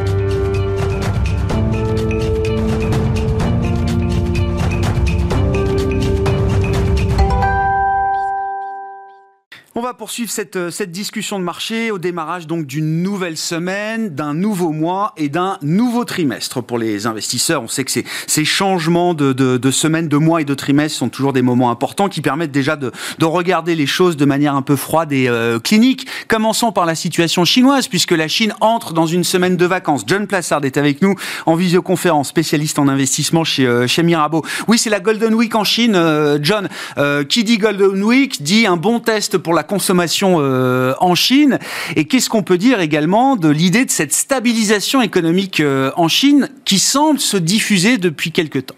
On 9.80 9.82
va 9.82 9.94
poursuivre 9.94 10.32
cette, 10.32 10.56
euh, 10.56 10.72
cette 10.72 10.90
discussion 10.90 11.38
de 11.38 11.44
marché 11.44 11.92
au 11.92 12.00
démarrage 12.00 12.48
donc 12.48 12.66
d'une 12.66 13.04
nouvelle 13.04 13.38
semaine, 13.38 14.10
d'un 14.10 14.34
nouveau 14.34 14.72
mois 14.72 15.14
et 15.18 15.30
d'un 15.30 15.60
nouveau 15.62 16.04
trimestre 16.04 16.64
pour 16.64 16.80
les 16.80 17.06
investisseurs. 17.06 17.62
On 17.62 17.68
sait 17.68 17.84
que 17.84 17.92
ces, 17.92 18.04
ces 18.26 18.44
changements 18.44 19.14
de, 19.14 19.34
de, 19.34 19.58
de 19.58 19.70
semaines, 19.70 20.08
de 20.08 20.18
mois 20.18 20.42
et 20.42 20.46
de 20.46 20.56
trimestres 20.56 20.98
sont 20.98 21.10
toujours 21.10 21.32
des 21.32 21.44
moments 21.44 21.70
importants 21.70 22.10
qui 22.10 22.22
permettent 22.22 22.52
déjà 22.52 22.76
de, 22.76 22.92
de 23.20 23.26
regarder 23.26 23.76
les 23.76 23.86
choses 23.86 24.18
de 24.18 24.26
manière 24.26 24.56
un 24.56 24.64
peu 24.64 24.76
froide 24.76 25.14
et 25.14 25.30
euh, 25.30 25.60
clinique. 25.60 26.08
Commençons 26.28 26.72
par 26.72 26.88
la 26.88 26.96
situation 26.96 27.46
chinoise 27.46 27.88
puisque 27.88 28.14
la 28.14 28.28
Chine 28.28 28.56
entre 28.62 28.94
dans 28.94 29.06
une 29.06 29.24
semaine 29.24 29.58
de 29.58 29.66
vacances. 29.68 30.06
John 30.08 30.26
Plassard 30.26 30.66
est 30.66 30.78
avec 30.78 31.04
nous 31.04 31.14
en 31.46 31.54
visioconférence, 31.54 32.30
spécialiste 32.30 32.80
en 32.80 32.88
investissement 32.88 33.44
chez, 33.44 33.68
euh, 33.68 33.86
chez 33.86 34.02
Mirabeau. 34.02 34.44
Oui, 34.68 34.80
c'est 34.80 34.90
la 34.90 35.02
Golden 35.02 35.36
Week 35.36 35.54
en 35.54 35.64
Chine. 35.64 35.96
John, 36.42 36.68
qui 37.30 37.44
dit 37.44 37.60
Golden 37.60 38.04
Week 38.04 38.42
dit 38.42 38.66
un 38.66 38.78
bon 38.78 39.00
test 39.00 39.38
pour 39.38 39.54
la 39.54 39.67
consommation 39.68 40.38
euh, 40.40 40.94
en 41.00 41.14
Chine. 41.14 41.60
Et 41.96 42.06
qu'est-ce 42.06 42.30
qu'on 42.30 42.44
peut 42.44 42.58
dire 42.58 42.80
également 42.80 43.36
de 43.36 43.50
l'idée 43.50 43.86
de 43.86 43.92
cette 43.92 44.14
stabilisation 44.14 45.02
économique 45.02 45.60
euh, 45.60 45.92
en 45.96 46.08
Chine 46.08 46.50
qui 46.66 46.80
semble 46.80 47.20
se 47.20 47.38
diffuser 47.38 47.98
depuis 47.98 48.32
quelque 48.32 48.60
temps? 48.60 48.76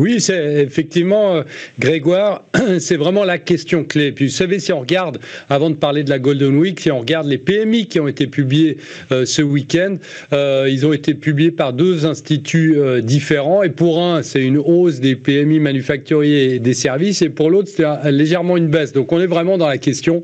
Oui, 0.00 0.18
c'est 0.18 0.62
effectivement, 0.62 1.34
euh, 1.34 1.42
Grégoire, 1.78 2.44
c'est 2.78 2.96
vraiment 2.96 3.22
la 3.22 3.36
question 3.36 3.84
clé. 3.84 4.12
Puis 4.12 4.28
vous 4.28 4.32
savez, 4.32 4.58
si 4.58 4.72
on 4.72 4.80
regarde, 4.80 5.18
avant 5.50 5.68
de 5.68 5.74
parler 5.74 6.04
de 6.04 6.10
la 6.10 6.18
Golden 6.18 6.56
Week, 6.56 6.80
si 6.80 6.90
on 6.90 7.00
regarde 7.00 7.26
les 7.26 7.36
PMI 7.36 7.86
qui 7.86 8.00
ont 8.00 8.08
été 8.08 8.26
publiés 8.26 8.78
euh, 9.12 9.26
ce 9.26 9.42
week-end, 9.42 9.96
euh, 10.32 10.68
ils 10.70 10.86
ont 10.86 10.94
été 10.94 11.12
publiés 11.12 11.50
par 11.50 11.74
deux 11.74 12.06
instituts 12.06 12.78
différents. 13.02 13.62
Et 13.62 13.68
pour 13.68 14.02
un, 14.02 14.22
c'est 14.22 14.42
une 14.42 14.56
hausse 14.56 15.00
des 15.00 15.16
PMI 15.16 15.60
manufacturiers 15.60 16.54
et 16.54 16.58
des 16.58 16.74
services, 16.74 17.20
et 17.20 17.28
pour 17.28 17.50
l'autre, 17.50 17.68
c'est 17.74 18.10
légèrement 18.10 18.56
une 18.56 18.68
baisse. 18.68 18.92
Donc 18.92 19.12
on 19.12 19.20
est 19.20 19.26
vraiment 19.26 19.58
dans 19.58 19.68
la 19.68 19.78
question 19.78 20.22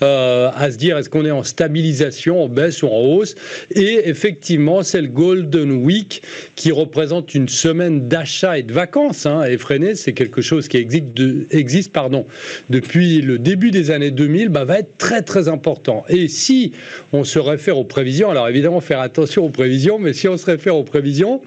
à 0.00 0.70
se 0.70 0.76
dire, 0.76 0.98
est-ce 0.98 1.08
qu'on 1.08 1.24
est 1.24 1.30
en 1.30 1.44
stabilisation, 1.44 2.42
en 2.42 2.48
baisse 2.48 2.82
ou 2.82 2.88
en 2.88 3.00
hausse? 3.00 3.34
Et 3.70 4.08
effectivement, 4.08 4.82
c'est 4.82 5.00
le 5.00 5.08
Golden 5.08 5.72
Week 5.72 6.22
qui 6.56 6.72
représente 6.72 7.34
une 7.34 7.48
semaine 7.48 8.08
d'achat 8.08 8.58
et 8.58 8.62
de 8.62 8.73
vacances 8.74 9.24
hein, 9.24 9.44
effrénées, 9.44 9.94
c'est 9.94 10.12
quelque 10.12 10.42
chose 10.42 10.68
qui 10.68 10.76
existe, 10.76 11.92
pardon, 11.92 12.26
depuis 12.68 13.22
le 13.22 13.38
début 13.38 13.70
des 13.70 13.90
années 13.90 14.10
2000, 14.10 14.50
bah, 14.50 14.64
va 14.64 14.80
être 14.80 14.98
très 14.98 15.22
très 15.22 15.48
important. 15.48 16.04
Et 16.08 16.28
si 16.28 16.72
on 17.12 17.24
se 17.24 17.38
réfère 17.38 17.78
aux 17.78 17.84
prévisions, 17.84 18.30
alors 18.30 18.48
évidemment 18.48 18.80
faire 18.80 19.00
attention 19.00 19.44
aux 19.44 19.50
prévisions, 19.50 19.98
mais 19.98 20.12
si 20.12 20.28
on 20.28 20.36
se 20.36 20.44
réfère 20.46 20.76
aux 20.76 20.84
prévisions, 20.84 21.40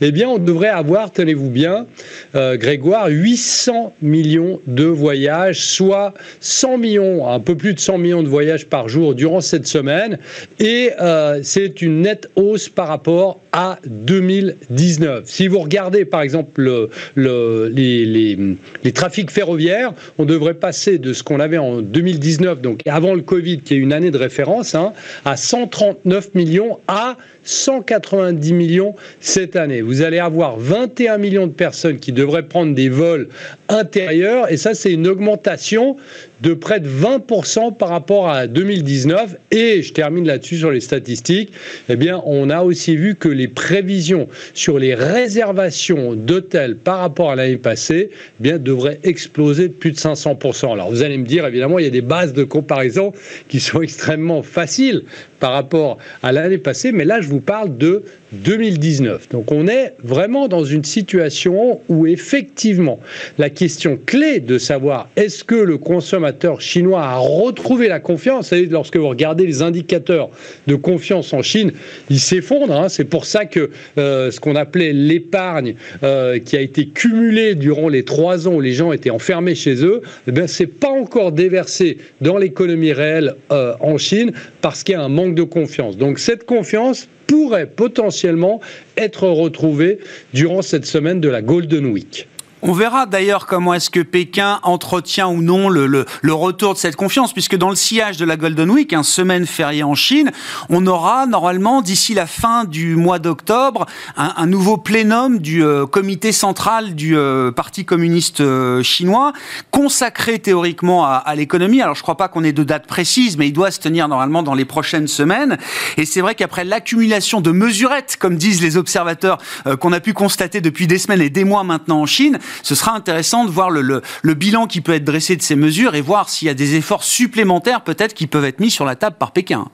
eh 0.00 0.12
bien 0.12 0.28
on 0.28 0.38
devrait 0.38 0.68
avoir, 0.68 1.10
tenez-vous 1.10 1.50
bien, 1.50 1.86
euh, 2.34 2.56
Grégoire, 2.56 3.08
800 3.08 3.94
millions 4.02 4.60
de 4.66 4.84
voyages, 4.84 5.60
soit 5.64 6.14
100 6.40 6.78
millions, 6.78 7.28
un 7.28 7.40
peu 7.40 7.56
plus 7.56 7.74
de 7.74 7.80
100 7.80 7.98
millions 7.98 8.22
de 8.22 8.28
voyages 8.28 8.66
par 8.66 8.88
jour 8.88 9.14
durant 9.14 9.40
cette 9.40 9.66
semaine, 9.66 10.18
et 10.60 10.90
euh, 11.00 11.40
c'est 11.42 11.82
une 11.82 12.02
nette 12.02 12.28
hausse 12.36 12.68
par 12.68 12.88
rapport 12.88 13.40
à 13.52 13.78
2019. 13.86 15.24
Si 15.26 15.48
vous 15.48 15.60
regardez 15.60 16.04
par 16.04 16.22
exemple 16.22 16.73
le, 17.14 17.68
les, 17.68 18.92
trafics 18.92 19.30
ferroviaires, 19.30 19.92
on 20.18 20.24
devrait 20.24 20.54
passer 20.54 20.98
de 20.98 21.12
ce 21.12 21.22
qu'on 21.22 21.40
avait 21.40 21.58
en 21.58 21.80
2019, 21.80 22.60
donc 22.60 22.80
avant 22.86 23.14
le 23.14 23.22
Covid, 23.22 23.58
qui 23.58 23.74
est 23.74 23.78
une 23.78 23.92
année 23.92 24.10
de 24.10 24.18
référence, 24.18 24.74
hein, 24.74 24.92
à 25.24 25.36
139 25.36 26.34
millions 26.34 26.78
à 26.88 27.16
190 27.44 28.52
millions 28.52 28.94
cette 29.20 29.56
année. 29.56 29.82
Vous 29.82 30.02
allez 30.02 30.18
avoir 30.18 30.58
21 30.58 31.18
millions 31.18 31.46
de 31.46 31.52
personnes 31.52 31.98
qui 31.98 32.12
devraient 32.12 32.46
prendre 32.46 32.74
des 32.74 32.88
vols 32.88 33.28
intérieurs, 33.68 34.50
et 34.50 34.56
ça 34.56 34.74
c'est 34.74 34.92
une 34.92 35.06
augmentation 35.06 35.96
de 36.40 36.54
près 36.54 36.80
de 36.80 36.88
20% 36.88 37.76
par 37.76 37.88
rapport 37.88 38.28
à 38.28 38.46
2019. 38.46 39.36
Et 39.50 39.82
je 39.82 39.92
termine 39.92 40.26
là-dessus 40.26 40.58
sur 40.58 40.70
les 40.70 40.80
statistiques. 40.80 41.52
Eh 41.88 41.96
bien, 41.96 42.22
on 42.26 42.50
a 42.50 42.62
aussi 42.62 42.96
vu 42.96 43.14
que 43.14 43.28
les 43.28 43.48
prévisions 43.48 44.28
sur 44.52 44.78
les 44.78 44.94
réservations 44.94 46.14
d'hôtels 46.14 46.76
par 46.76 46.98
rapport 46.98 47.30
à 47.30 47.36
l'année 47.36 47.56
passée, 47.56 48.10
eh 48.12 48.42
bien, 48.42 48.58
devraient 48.58 49.00
exploser 49.04 49.68
de 49.68 49.72
plus 49.72 49.92
de 49.92 49.96
500%. 49.96 50.72
Alors, 50.72 50.90
vous 50.90 51.02
allez 51.02 51.18
me 51.18 51.26
dire, 51.26 51.46
évidemment, 51.46 51.78
il 51.78 51.84
y 51.84 51.88
a 51.88 51.90
des 51.90 52.00
bases 52.00 52.32
de 52.32 52.44
comparaison 52.44 53.12
qui 53.48 53.60
sont 53.60 53.82
extrêmement 53.82 54.42
faciles 54.42 55.04
par 55.44 55.52
rapport 55.52 55.98
à 56.22 56.32
l'année 56.32 56.56
passée, 56.56 56.90
mais 56.90 57.04
là, 57.04 57.20
je 57.20 57.28
vous 57.28 57.42
parle 57.42 57.76
de 57.76 58.02
2019. 58.34 59.28
Donc 59.30 59.52
on 59.52 59.68
est 59.68 59.94
vraiment 60.02 60.48
dans 60.48 60.64
une 60.64 60.84
situation 60.84 61.80
où 61.88 62.06
effectivement 62.06 62.98
la 63.38 63.50
question 63.50 63.98
clé 64.04 64.40
de 64.40 64.58
savoir 64.58 65.08
est-ce 65.16 65.44
que 65.44 65.54
le 65.54 65.78
consommateur 65.78 66.60
chinois 66.60 67.02
a 67.02 67.16
retrouvé 67.16 67.88
la 67.88 68.00
confiance, 68.00 68.48
savez, 68.48 68.66
lorsque 68.66 68.96
vous 68.96 69.08
regardez 69.08 69.46
les 69.46 69.62
indicateurs 69.62 70.30
de 70.66 70.74
confiance 70.74 71.32
en 71.32 71.42
Chine, 71.42 71.72
ils 72.10 72.20
s'effondrent. 72.20 72.72
Hein. 72.72 72.88
C'est 72.88 73.04
pour 73.04 73.24
ça 73.24 73.44
que 73.44 73.70
euh, 73.98 74.30
ce 74.30 74.40
qu'on 74.40 74.56
appelait 74.56 74.92
l'épargne 74.92 75.74
euh, 76.02 76.38
qui 76.38 76.56
a 76.56 76.60
été 76.60 76.86
cumulée 76.86 77.54
durant 77.54 77.88
les 77.88 78.04
trois 78.04 78.48
ans 78.48 78.54
où 78.54 78.60
les 78.60 78.72
gens 78.72 78.92
étaient 78.92 79.10
enfermés 79.10 79.54
chez 79.54 79.84
eux, 79.84 80.02
eh 80.26 80.46
c'est 80.46 80.66
pas 80.66 80.90
encore 80.90 81.32
déversé 81.32 81.98
dans 82.20 82.36
l'économie 82.36 82.92
réelle 82.92 83.34
euh, 83.52 83.74
en 83.80 83.98
Chine 83.98 84.32
parce 84.60 84.82
qu'il 84.82 84.94
y 84.94 84.96
a 84.96 85.02
un 85.02 85.08
manque 85.08 85.33
de 85.34 85.42
confiance. 85.42 85.96
Donc 85.96 86.18
cette 86.18 86.44
confiance 86.44 87.08
pourrait 87.26 87.66
potentiellement 87.66 88.60
être 88.96 89.26
retrouvé 89.28 89.98
durant 90.32 90.62
cette 90.62 90.86
semaine 90.86 91.20
de 91.20 91.28
la 91.28 91.42
Golden 91.42 91.86
Week. 91.86 92.28
On 92.66 92.72
verra 92.72 93.04
d'ailleurs 93.04 93.44
comment 93.44 93.74
est-ce 93.74 93.90
que 93.90 94.00
Pékin 94.00 94.58
entretient 94.62 95.28
ou 95.28 95.42
non 95.42 95.68
le, 95.68 95.86
le, 95.86 96.32
retour 96.32 96.72
de 96.72 96.78
cette 96.78 96.96
confiance, 96.96 97.34
puisque 97.34 97.56
dans 97.56 97.68
le 97.68 97.76
sillage 97.76 98.16
de 98.16 98.24
la 98.24 98.38
Golden 98.38 98.70
Week, 98.70 98.94
un 98.94 99.02
semaine 99.02 99.44
fériée 99.44 99.82
en 99.82 99.94
Chine, 99.94 100.32
on 100.70 100.86
aura 100.86 101.26
normalement 101.26 101.82
d'ici 101.82 102.14
la 102.14 102.26
fin 102.26 102.64
du 102.64 102.96
mois 102.96 103.18
d'octobre 103.18 103.84
un, 104.16 104.46
nouveau 104.46 104.78
plénum 104.78 105.40
du 105.40 105.62
euh, 105.62 105.84
comité 105.84 106.32
central 106.32 106.94
du 106.94 107.18
euh, 107.18 107.52
Parti 107.52 107.84
communiste 107.84 108.40
euh, 108.40 108.82
chinois, 108.82 109.34
consacré 109.70 110.38
théoriquement 110.38 111.04
à, 111.04 111.16
à 111.16 111.34
l'économie. 111.34 111.82
Alors 111.82 111.94
je 111.94 112.00
ne 112.00 112.04
crois 112.04 112.16
pas 112.16 112.28
qu'on 112.28 112.44
ait 112.44 112.54
de 112.54 112.64
date 112.64 112.86
précise, 112.86 113.36
mais 113.36 113.48
il 113.48 113.52
doit 113.52 113.72
se 113.72 113.80
tenir 113.80 114.08
normalement 114.08 114.42
dans 114.42 114.54
les 114.54 114.64
prochaines 114.64 115.06
semaines. 115.06 115.58
Et 115.98 116.06
c'est 116.06 116.22
vrai 116.22 116.34
qu'après 116.34 116.64
l'accumulation 116.64 117.42
de 117.42 117.50
mesurettes, 117.50 118.16
comme 118.18 118.36
disent 118.36 118.62
les 118.62 118.78
observateurs, 118.78 119.36
qu'on 119.80 119.92
a 119.92 120.00
pu 120.00 120.14
constater 120.14 120.62
depuis 120.62 120.86
des 120.86 120.96
semaines 120.96 121.20
et 121.20 121.28
des 121.28 121.44
mois 121.44 121.62
maintenant 121.62 122.00
en 122.00 122.06
Chine, 122.06 122.38
ce 122.62 122.74
sera 122.74 122.94
intéressant 122.94 123.44
de 123.44 123.50
voir 123.50 123.70
le, 123.70 124.02
bilan 124.34 124.66
qui 124.66 124.80
peut 124.80 124.94
être 124.94 125.04
dressé 125.04 125.36
de 125.36 125.42
ces 125.42 125.56
mesures 125.56 125.94
et 125.94 126.00
voir 126.00 126.28
s'il 126.28 126.46
y 126.46 126.50
a 126.50 126.54
des 126.54 126.74
efforts 126.74 127.04
supplémentaires 127.04 127.82
peut-être 127.82 128.14
qui 128.14 128.26
peuvent 128.26 128.44
être 128.44 128.60
mis 128.60 128.70
sur 128.70 128.84
la 128.84 128.96
table 128.96 129.16
par 129.18 129.32
Pékin. 129.32 129.66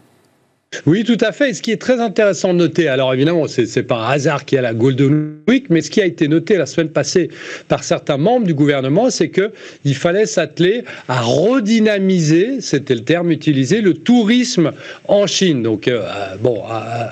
Oui, 0.86 1.02
tout 1.02 1.18
à 1.20 1.32
fait. 1.32 1.50
Et 1.50 1.54
ce 1.54 1.62
qui 1.62 1.72
est 1.72 1.80
très 1.80 2.00
intéressant 2.00 2.54
de 2.54 2.58
noter, 2.58 2.86
alors 2.86 3.12
évidemment, 3.12 3.48
c'est 3.48 3.90
un 3.90 4.02
hasard 4.04 4.44
qu'il 4.44 4.56
y 4.56 4.58
a 4.60 4.62
la 4.62 4.72
Golden 4.72 5.34
Week, 5.48 5.66
mais 5.68 5.82
ce 5.82 5.90
qui 5.90 6.00
a 6.00 6.06
été 6.06 6.28
noté 6.28 6.56
la 6.56 6.64
semaine 6.64 6.90
passée 6.90 7.28
par 7.66 7.82
certains 7.82 8.16
membres 8.16 8.46
du 8.46 8.54
gouvernement, 8.54 9.10
c'est 9.10 9.30
que 9.30 9.50
il 9.84 9.96
fallait 9.96 10.26
s'atteler 10.26 10.84
à 11.08 11.22
redynamiser, 11.22 12.60
c'était 12.60 12.94
le 12.94 13.02
terme 13.02 13.32
utilisé, 13.32 13.80
le 13.80 13.94
tourisme 13.94 14.70
en 15.08 15.26
Chine. 15.26 15.64
Donc, 15.64 15.88
euh, 15.88 16.02
bon, 16.40 16.62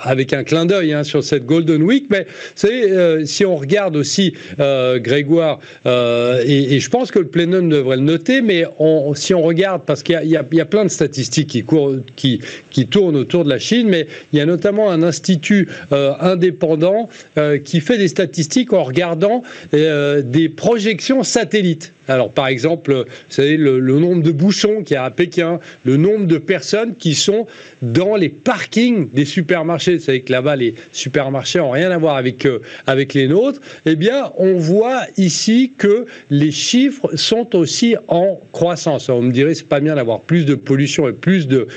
avec 0.03 0.33
un 0.33 0.45
clin 0.45 0.65
d'œil 0.65 0.93
hein, 0.93 1.03
sur 1.03 1.25
cette 1.25 1.45
Golden 1.45 1.83
Week, 1.83 2.07
mais 2.11 2.29
savez, 2.55 2.93
euh, 2.93 3.27
si 3.27 3.45
on 3.45 3.57
regarde 3.57 3.97
aussi 3.97 4.35
euh, 4.61 5.01
Grégoire, 5.01 5.59
et, 5.85 6.79
je 6.79 6.91
pense 6.91 7.11
que 7.11 7.19
le 7.19 7.27
plénum 7.27 7.69
devrait 7.69 7.97
le 7.97 8.03
noter, 8.03 8.41
mais 8.41 8.65
si 9.15 9.35
on 9.35 9.43
regarde, 9.43 9.83
parce 9.85 10.05
qu'il 10.05 10.21
y, 10.23 10.29
y, 10.29 10.61
a 10.61 10.65
plein 10.65 10.85
de 10.85 10.91
statistiques 10.91 11.49
qui, 11.49 11.65
courent, 11.65 11.97
qui, 12.15 12.41
qui 12.71 12.87
tournent 12.87 13.17
autour 13.17 13.45
de 13.45 13.48
la 13.49 13.59
Chine, 13.59 13.89
mais 13.89 14.07
il 14.33 14.39
y 14.39 14.43
a 14.43 14.47
notamment 14.47 14.91
un 14.91 15.03
institut 15.03 15.69
euh, 15.93 16.13
indépendant 16.21 17.09
euh, 17.37 17.59
qui 17.59 17.81
fait 17.81 17.99
des 17.99 18.09
statistiques 18.09 18.73
en 18.73 18.85
regardant 18.85 19.43
euh, 19.75 20.23
des 20.23 20.49
projections 20.49 21.23
satellites. 21.23 21.93
Alors, 22.09 22.31
par 22.31 22.49
exemple, 22.49 22.95
vous 22.95 23.05
savez, 23.29 23.57
le, 23.57 23.81
nombre 23.81 24.23
de 24.23 24.33
bouchons 24.33 24.83
qu'il 24.83 24.95
y 24.95 24.97
a 24.97 25.05
à 25.05 25.11
Pékin, 25.11 25.61
le 25.85 25.97
nombre 25.97 26.25
de 26.25 26.39
personnes 26.39 26.95
qui 26.97 27.15
sont 27.15 27.47
dans 27.83 28.17
les 28.17 28.31
parkings 28.31 29.11
des 29.13 29.25
supermarchés. 29.25 29.97
Vous 29.97 30.05
savez 30.05 30.23
que 30.23 30.33
là-bas, 30.33 30.57
les 30.57 30.75
supermarchés 30.93 31.59
n'ont 31.59 31.71
rien 31.71 31.91
à 31.91 31.99
voir 31.99 32.17
avec, 32.17 32.47
euh, 32.47 32.61
avec 32.87 33.15
les 33.15 33.29
nôtres. 33.29 33.61
Eh 33.85 33.95
bien, 33.97 34.33
on 34.39 34.57
voit 34.57 35.03
ici 35.17 35.73
que 35.77 36.07
les 36.31 36.51
chiffres 36.51 37.15
sont 37.15 37.55
aussi 37.55 37.97
en 38.09 38.41
croissance. 38.53 39.09
on 39.09 39.23
me 39.23 39.33
dirait, 39.33 39.55
c'est 39.55 39.69
pas 39.69 39.81
bien 39.81 39.97
d'avoir 39.97 40.21
plus 40.21 40.47
de 40.47 40.55
pollution 40.55 41.09
et 41.09 41.13
plus 41.13 41.47
de, 41.47 41.69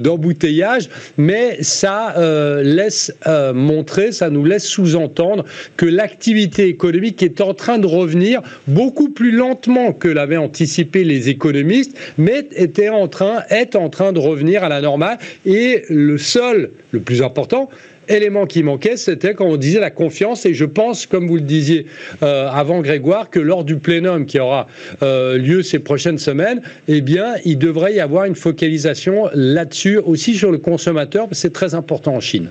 d'embouteillage, 0.00 0.88
mais 1.16 1.58
ça 1.62 2.14
euh, 2.16 2.62
laisse 2.62 3.14
euh, 3.26 3.52
montrer, 3.52 4.12
ça 4.12 4.30
nous 4.30 4.44
laisse 4.44 4.66
sous-entendre 4.66 5.44
que 5.76 5.86
l'activité 5.86 6.66
économique 6.66 7.22
est 7.22 7.40
en 7.40 7.54
train 7.54 7.78
de 7.78 7.86
revenir 7.86 8.40
beaucoup 8.66 9.10
plus 9.10 9.32
lentement 9.32 9.57
que 9.98 10.08
l'avaient 10.08 10.36
anticipé 10.36 11.04
les 11.04 11.28
économistes, 11.28 11.96
mais 12.16 12.46
était 12.56 12.88
en 12.88 13.08
train, 13.08 13.42
est 13.50 13.76
en 13.76 13.88
train 13.88 14.12
de 14.12 14.18
revenir 14.18 14.64
à 14.64 14.68
la 14.68 14.80
normale. 14.80 15.18
Et 15.46 15.84
le 15.88 16.18
seul, 16.18 16.70
le 16.92 17.00
plus 17.00 17.22
important, 17.22 17.68
élément 18.08 18.46
qui 18.46 18.62
manquait, 18.62 18.96
c'était 18.96 19.34
quand 19.34 19.46
on 19.46 19.56
disait 19.56 19.80
la 19.80 19.90
confiance. 19.90 20.46
Et 20.46 20.54
je 20.54 20.64
pense, 20.64 21.06
comme 21.06 21.26
vous 21.28 21.36
le 21.36 21.42
disiez 21.42 21.86
euh, 22.22 22.48
avant 22.48 22.80
Grégoire, 22.80 23.30
que 23.30 23.40
lors 23.40 23.64
du 23.64 23.76
plénum 23.76 24.26
qui 24.26 24.38
aura 24.38 24.66
euh, 25.02 25.36
lieu 25.36 25.62
ces 25.62 25.78
prochaines 25.78 26.18
semaines, 26.18 26.62
eh 26.88 27.00
bien, 27.00 27.34
il 27.44 27.58
devrait 27.58 27.94
y 27.94 28.00
avoir 28.00 28.24
une 28.24 28.36
focalisation 28.36 29.28
là-dessus, 29.34 29.98
aussi 29.98 30.34
sur 30.34 30.50
le 30.50 30.58
consommateur, 30.58 31.28
c'est 31.32 31.52
très 31.52 31.74
important 31.74 32.14
en 32.14 32.20
Chine. 32.20 32.48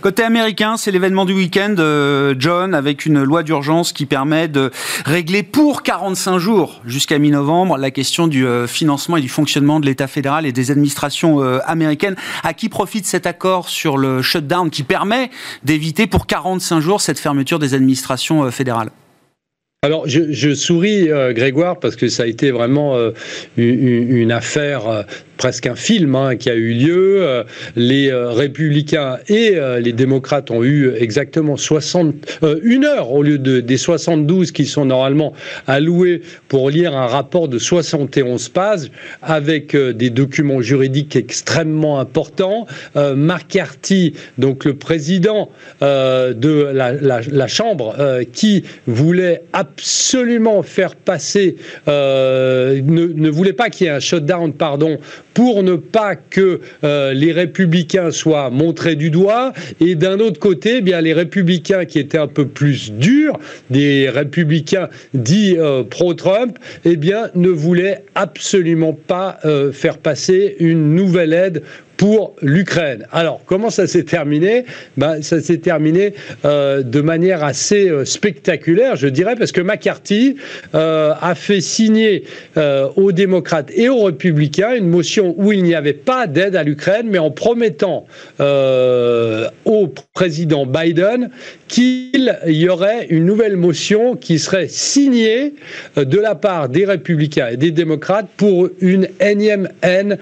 Côté 0.00 0.22
américain, 0.22 0.78
c'est 0.78 0.90
l'événement 0.92 1.26
du 1.26 1.34
week-end, 1.34 1.74
euh, 1.78 2.34
John, 2.38 2.74
avec 2.74 3.04
une 3.04 3.22
loi 3.22 3.42
d'urgence 3.42 3.92
qui 3.92 4.06
permet 4.06 4.48
de 4.48 4.70
régler 5.04 5.42
pour 5.42 5.82
45 5.82 6.38
jours 6.38 6.80
jusqu'à 6.86 7.18
mi-novembre 7.18 7.76
la 7.76 7.90
question 7.90 8.26
du 8.26 8.46
euh, 8.46 8.66
financement 8.66 9.18
et 9.18 9.20
du 9.20 9.28
fonctionnement 9.28 9.78
de 9.78 9.84
l'État 9.84 10.06
fédéral 10.06 10.46
et 10.46 10.52
des 10.52 10.70
administrations 10.70 11.42
euh, 11.42 11.58
américaines. 11.66 12.16
À 12.42 12.54
qui 12.54 12.70
profite 12.70 13.04
cet 13.04 13.26
accord 13.26 13.68
sur 13.68 13.98
le 13.98 14.22
shutdown 14.22 14.70
qui 14.70 14.84
permet 14.84 15.28
d'éviter 15.64 16.06
pour 16.06 16.26
45 16.26 16.80
jours 16.80 17.02
cette 17.02 17.18
fermeture 17.18 17.58
des 17.58 17.74
administrations 17.74 18.50
fédérales? 18.50 18.90
Alors, 19.82 20.04
je, 20.06 20.54
souris, 20.54 21.08
Grégoire, 21.30 21.78
parce 21.78 21.96
que 21.96 22.08
ça 22.08 22.24
a 22.24 22.26
été 22.26 22.50
vraiment 22.50 22.98
une, 23.56 24.30
affaire 24.30 25.06
presque 25.40 25.66
un 25.66 25.74
film 25.74 26.14
hein, 26.16 26.36
qui 26.36 26.50
a 26.50 26.54
eu 26.54 26.74
lieu. 26.74 27.22
Euh, 27.22 27.44
les 27.74 28.10
euh, 28.10 28.30
républicains 28.30 29.16
et 29.26 29.52
euh, 29.54 29.80
les 29.80 29.94
démocrates 29.94 30.50
ont 30.50 30.62
eu 30.62 30.92
exactement 30.94 31.56
60, 31.56 32.40
une 32.62 32.84
heure 32.84 33.10
au 33.10 33.22
lieu 33.22 33.38
de, 33.38 33.60
des 33.60 33.78
72 33.78 34.52
qui 34.52 34.66
sont 34.66 34.84
normalement 34.84 35.32
alloués 35.66 36.20
pour 36.48 36.68
lire 36.68 36.94
un 36.94 37.06
rapport 37.06 37.48
de 37.48 37.58
71 37.58 38.50
pages 38.50 38.90
avec 39.22 39.74
des 39.74 40.10
documents 40.10 40.60
juridiques 40.60 41.16
extrêmement 41.16 42.00
importants. 42.00 42.66
McCarthy, 42.96 44.12
donc 44.36 44.66
le 44.66 44.74
président 44.74 45.50
de 45.80 46.70
la, 46.72 47.46
Chambre, 47.48 47.96
qui 48.32 48.64
voulait 48.86 49.42
absolument 49.52 50.62
faire 50.62 50.94
passer, 50.96 51.56
ne, 51.86 52.80
ne, 52.80 53.30
voulait 53.30 53.52
pas 53.52 53.70
qu'il 53.70 53.86
y 53.86 53.90
ait 53.90 53.92
un 53.94 54.00
shutdown, 54.00 54.52
pardon, 54.52 54.98
pour 55.34 55.62
ne 55.62 55.76
pas 55.76 56.16
que 56.16 56.60
euh, 56.84 57.12
les 57.12 57.32
républicains 57.32 58.10
soient 58.10 58.50
montrés 58.50 58.96
du 58.96 59.10
doigt, 59.10 59.52
et 59.80 59.94
d'un 59.94 60.18
autre 60.20 60.40
côté, 60.40 60.82
eh 60.84 61.00
les 61.00 61.12
républicains 61.12 61.84
qui 61.84 61.98
étaient 61.98 62.18
un 62.18 62.26
peu 62.26 62.46
plus 62.46 62.92
durs, 62.92 63.38
des 63.70 64.08
républicains 64.08 64.88
dits 65.14 65.56
euh, 65.58 65.82
pro-Trump, 65.82 66.58
eh 66.84 66.96
ne 67.34 67.48
voulaient 67.48 68.04
absolument 68.14 68.92
pas 68.92 69.38
euh, 69.44 69.72
faire 69.72 69.98
passer 69.98 70.56
une 70.58 70.94
nouvelle 70.94 71.32
aide 71.32 71.62
pour 72.00 72.34
l'Ukraine. 72.40 73.06
Alors, 73.12 73.42
comment 73.44 73.68
ça 73.68 73.86
s'est 73.86 74.04
terminé? 74.04 74.64
Ben, 74.96 75.20
Ça 75.20 75.38
s'est 75.38 75.58
terminé 75.58 76.14
euh, 76.46 76.82
de 76.82 77.02
manière 77.02 77.44
assez 77.44 77.90
euh, 77.90 78.06
spectaculaire, 78.06 78.96
je 78.96 79.06
dirais, 79.06 79.36
parce 79.36 79.52
que 79.52 79.60
McCarthy 79.60 80.36
euh, 80.74 81.12
a 81.20 81.34
fait 81.34 81.60
signer 81.60 82.24
aux 82.96 83.12
démocrates 83.12 83.70
et 83.74 83.90
aux 83.90 84.04
républicains 84.04 84.74
une 84.74 84.88
motion 84.88 85.34
où 85.36 85.52
il 85.52 85.62
n'y 85.62 85.74
avait 85.74 85.92
pas 85.92 86.26
d'aide 86.26 86.56
à 86.56 86.62
l'Ukraine, 86.62 87.06
mais 87.10 87.18
en 87.18 87.30
promettant 87.30 88.06
au 88.38 89.88
président 90.14 90.64
Biden 90.64 91.30
qu'il 91.70 92.36
y 92.46 92.68
aurait 92.68 93.06
une 93.10 93.24
nouvelle 93.24 93.56
motion 93.56 94.16
qui 94.16 94.40
serait 94.40 94.66
signée 94.68 95.54
de 95.96 96.18
la 96.18 96.34
part 96.34 96.68
des 96.68 96.84
républicains 96.84 97.48
et 97.52 97.56
des 97.56 97.70
démocrates 97.70 98.26
pour 98.36 98.68
une 98.80 99.06
énième 99.20 99.68
aide, 99.82 100.18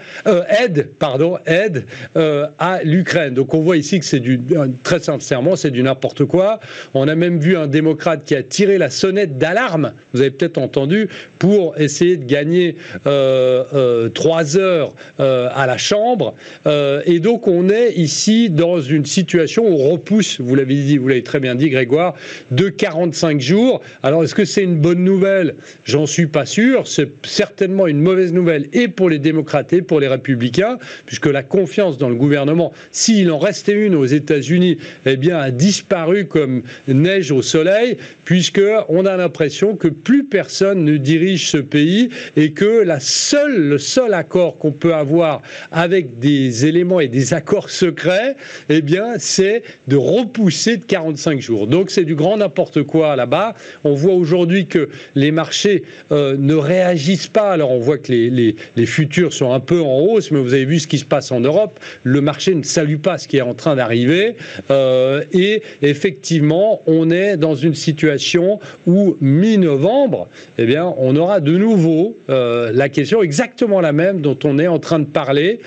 pardon, 0.99 1.39
aide 1.47 1.85
euh, 2.15 2.45
à 2.59 2.83
l'Ukraine. 2.83 3.33
Donc 3.33 3.55
on 3.55 3.61
voit 3.61 3.77
ici 3.77 3.99
que 3.99 4.05
c'est 4.05 4.19
du 4.19 4.39
très 4.83 4.99
sincèrement 4.99 5.55
c'est 5.55 5.71
du 5.71 5.81
n'importe 5.81 6.25
quoi. 6.25 6.59
On 6.93 7.07
a 7.07 7.15
même 7.15 7.39
vu 7.39 7.57
un 7.57 7.65
démocrate 7.65 8.23
qui 8.23 8.35
a 8.35 8.43
tiré 8.43 8.77
la 8.77 8.91
sonnette 8.91 9.39
d'alarme. 9.39 9.93
Vous 10.13 10.21
avez 10.21 10.31
peut-être 10.31 10.59
entendu 10.59 11.09
pour 11.39 11.79
essayer 11.79 12.17
de 12.17 12.25
gagner 12.25 12.77
euh, 13.07 13.63
euh, 13.73 14.09
trois 14.09 14.55
heures 14.55 14.93
à 15.17 15.65
la 15.65 15.77
Chambre. 15.77 16.35
et 16.67 17.19
donc 17.19 17.47
on 17.47 17.69
est 17.69 17.93
ici 17.93 18.51
dans 18.51 18.79
une 18.79 19.05
situation 19.05 19.67
où 19.67 19.73
on 19.73 19.89
repousse, 19.89 20.39
vous 20.39 20.53
l'avez 20.53 20.75
dit, 20.75 20.97
vous 20.97 21.07
l'avez 21.07 21.23
très 21.23 21.38
bien 21.39 21.55
dit 21.55 21.69
Grégoire, 21.69 22.15
de 22.51 22.69
45 22.69 23.39
jours. 23.39 23.81
Alors 24.03 24.23
est-ce 24.23 24.35
que 24.35 24.45
c'est 24.45 24.63
une 24.63 24.77
bonne 24.77 25.03
nouvelle? 25.03 25.55
J'en 25.85 26.05
suis 26.05 26.27
pas 26.27 26.45
sûr. 26.45 26.87
C'est 26.87 27.09
certainement 27.25 27.87
une 27.87 28.01
mauvaise 28.01 28.33
nouvelle 28.33 28.67
et 28.73 28.87
pour 28.87 29.09
les 29.09 29.19
démocrates 29.19 29.73
et 29.73 29.81
pour 29.81 29.99
les 29.99 30.07
républicains, 30.07 30.77
puisque 31.05 31.27
la 31.27 31.43
confiance 31.43 31.97
dans 31.97 32.09
le 32.09 32.15
gouvernement, 32.15 32.73
s'il 32.91 33.31
en 33.31 33.39
restait 33.39 33.73
une 33.73 33.95
aux 33.95 34.05
États-Unis, 34.05 34.77
eh 35.05 35.17
bien, 35.17 35.37
a 35.37 35.51
disparu 35.51 36.25
comme 36.25 36.63
neige 36.87 37.31
au 37.31 37.41
soleil, 37.41 37.97
puisque 38.25 38.61
on 38.87 39.05
a 39.05 39.17
l'impression 39.17 39.75
que 39.75 39.87
plus 39.87 40.23
personne 40.23 40.83
ne 40.83 40.97
dirige 40.97 41.49
ce 41.49 41.57
pays 41.57 42.09
et 42.35 42.51
que 42.51 42.83
la 42.83 42.99
seule, 42.99 43.69
le 43.69 43.77
seul 43.77 44.13
accord 44.13 44.57
qu'on 44.57 44.71
peut 44.71 44.93
avoir 44.93 45.41
avec 45.71 46.19
des 46.19 46.65
éléments 46.65 46.99
et 46.99 47.07
des 47.07 47.33
accords 47.33 47.69
secrets, 47.69 48.35
eh 48.69 48.81
bien, 48.81 49.13
c'est 49.17 49.63
de 49.87 49.95
repousser 49.95 50.77
de 50.77 50.85
45 50.85 51.28
jours. 51.37 51.67
Donc, 51.67 51.91
c'est 51.91 52.03
du 52.03 52.15
grand 52.15 52.37
n'importe 52.37 52.83
quoi 52.83 53.15
là-bas. 53.15 53.53
On 53.83 53.93
voit 53.93 54.13
aujourd'hui 54.13 54.65
que 54.65 54.89
les 55.15 55.31
marchés 55.31 55.83
euh, 56.11 56.35
ne 56.37 56.55
réagissent 56.55 57.27
pas. 57.27 57.51
Alors, 57.51 57.71
on 57.71 57.79
voit 57.79 57.97
que 57.99 58.11
les, 58.11 58.55
les, 58.75 58.85
futurs 58.85 59.33
sont 59.33 59.53
un 59.53 59.59
peu 59.59 59.81
en 59.81 59.99
hausse, 59.99 60.31
mais 60.31 60.39
vous 60.39 60.53
avez 60.53 60.65
vu 60.65 60.79
ce 60.79 60.87
qui 60.87 60.97
se 60.97 61.05
passe 61.05 61.31
en 61.31 61.39
Europe 61.39 61.79
le 62.03 62.21
marché 62.21 62.55
ne 62.55 62.63
salue 62.63 62.97
pas 62.97 63.17
ce 63.17 63.27
qui 63.27 63.37
est 63.37 63.41
en 63.41 63.53
train 63.53 63.75
d'arriver. 63.75 64.35
Euh, 64.71 65.23
et 65.31 65.61
effectivement, 65.81 66.81
on 66.87 67.11
est 67.11 67.37
dans 67.37 67.55
une 67.55 67.75
situation 67.75 68.59
où 68.87 69.15
mi-novembre, 69.21 70.27
eh 70.57 70.65
bien, 70.65 70.93
on 70.97 71.15
aura 71.15 71.39
de 71.39 71.55
nouveau 71.57 72.17
euh, 72.29 72.71
la 72.73 72.89
question 72.89 73.21
exactement 73.21 73.81
la 73.81 73.93
même 73.93 74.21
dont 74.21 74.37
on 74.43 74.57
est 74.57 74.67
en 74.67 74.79
train 74.79 74.99
de 74.99 75.05
parler. 75.05 75.59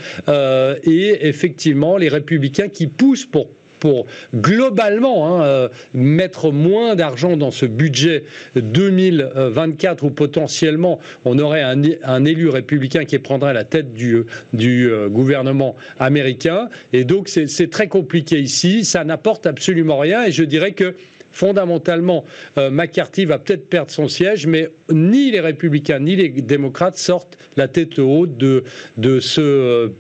Et 0.85 1.29
effectivement, 1.29 1.97
les 1.97 2.09
républicains 2.09 2.69
qui 2.69 2.87
poussent 2.87 3.27
pour 3.27 3.49
pour 3.83 4.07
globalement 4.33 5.27
hein, 5.27 5.45
euh, 5.45 5.69
mettre 5.93 6.53
moins 6.53 6.95
d'argent 6.95 7.37
dans 7.37 7.51
ce 7.51 7.67
budget 7.67 8.23
2024 8.55 10.05
où 10.05 10.11
potentiellement 10.11 11.01
on 11.25 11.37
aurait 11.41 11.65
un, 11.65 12.25
élu 12.25 12.49
républicain 12.49 13.05
qui 13.05 13.19
prendrait 13.19 13.53
la 13.55 13.65
tête 13.65 13.93
du, 13.93 14.23
du 14.53 14.89
euh, 14.89 15.09
gouvernement 15.09 15.75
américain. 15.99 16.69
Et 16.93 17.03
donc 17.03 17.29
c'est 17.29 17.71
très 17.71 17.89
compliqué 17.89 18.39
ici, 18.39 18.85
ça 18.85 19.03
n'apporte 19.03 19.47
absolument 19.49 19.99
rien 19.99 20.27
et 20.27 20.31
je 20.31 20.45
dirais 20.45 20.73
que 20.73 20.95
fondamentalement, 21.33 22.25
euh, 22.59 22.71
McCarthy 22.71 23.25
va 23.25 23.41
peut-être 23.41 23.69
perdre 23.69 23.91
son 23.91 24.07
siège, 24.07 24.47
mais 24.47 24.69
ni 24.91 25.33
les 25.33 25.41
républicains 25.41 25.99
ni 25.99 26.15
les 26.15 26.29
démocrates 26.29 26.99
sortent 26.99 27.37
la 27.57 27.67
tête 27.67 27.99
haute 27.99 28.37
de, 28.37 28.63
de 28.97 29.19
ce 29.19 29.91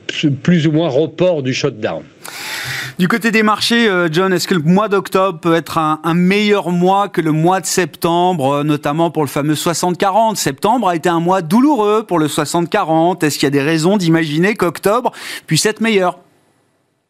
plus 0.45 0.68
ou 0.68 0.73
moins 0.73 0.88
report 0.88 1.42
du 1.42 1.53
shutdown. 1.53 2.03
Du 2.98 3.08
côté 3.08 3.30
des 3.30 3.42
marchés, 3.42 3.88
euh, 3.88 4.08
John, 4.11 4.32
est-ce 4.32 4.46
que 4.46 4.54
le 4.54 4.62
mois 4.62 4.88
d'octobre 4.88 5.38
peut 5.40 5.54
être 5.54 5.78
un, 5.78 6.14
meilleur 6.14 6.70
mois 6.70 7.08
que 7.08 7.20
le 7.20 7.32
mois 7.32 7.61
de 7.61 7.66
septembre, 7.66 8.56
euh, 8.56 8.64
notamment 8.64 9.11
pour 9.11 9.22
le 9.22 9.28
fameux 9.28 9.54
60-40 9.54 10.37
Septembre 10.37 10.88
a 10.88 10.96
été 10.96 11.08
un 11.08 11.20
mois 11.20 11.42
douloureux 11.42 12.04
pour 12.06 12.18
le 12.18 12.28
60-40. 12.28 13.24
Est-ce 13.24 13.38
qu'il 13.38 13.46
y 13.46 13.48
a 13.48 13.50
des 13.50 13.62
raisons 13.62 13.96
d'imaginer 13.96 14.54
qu'octobre 14.54 15.12
puisse 15.46 15.66
être 15.66 15.80
meilleur? 15.80 16.18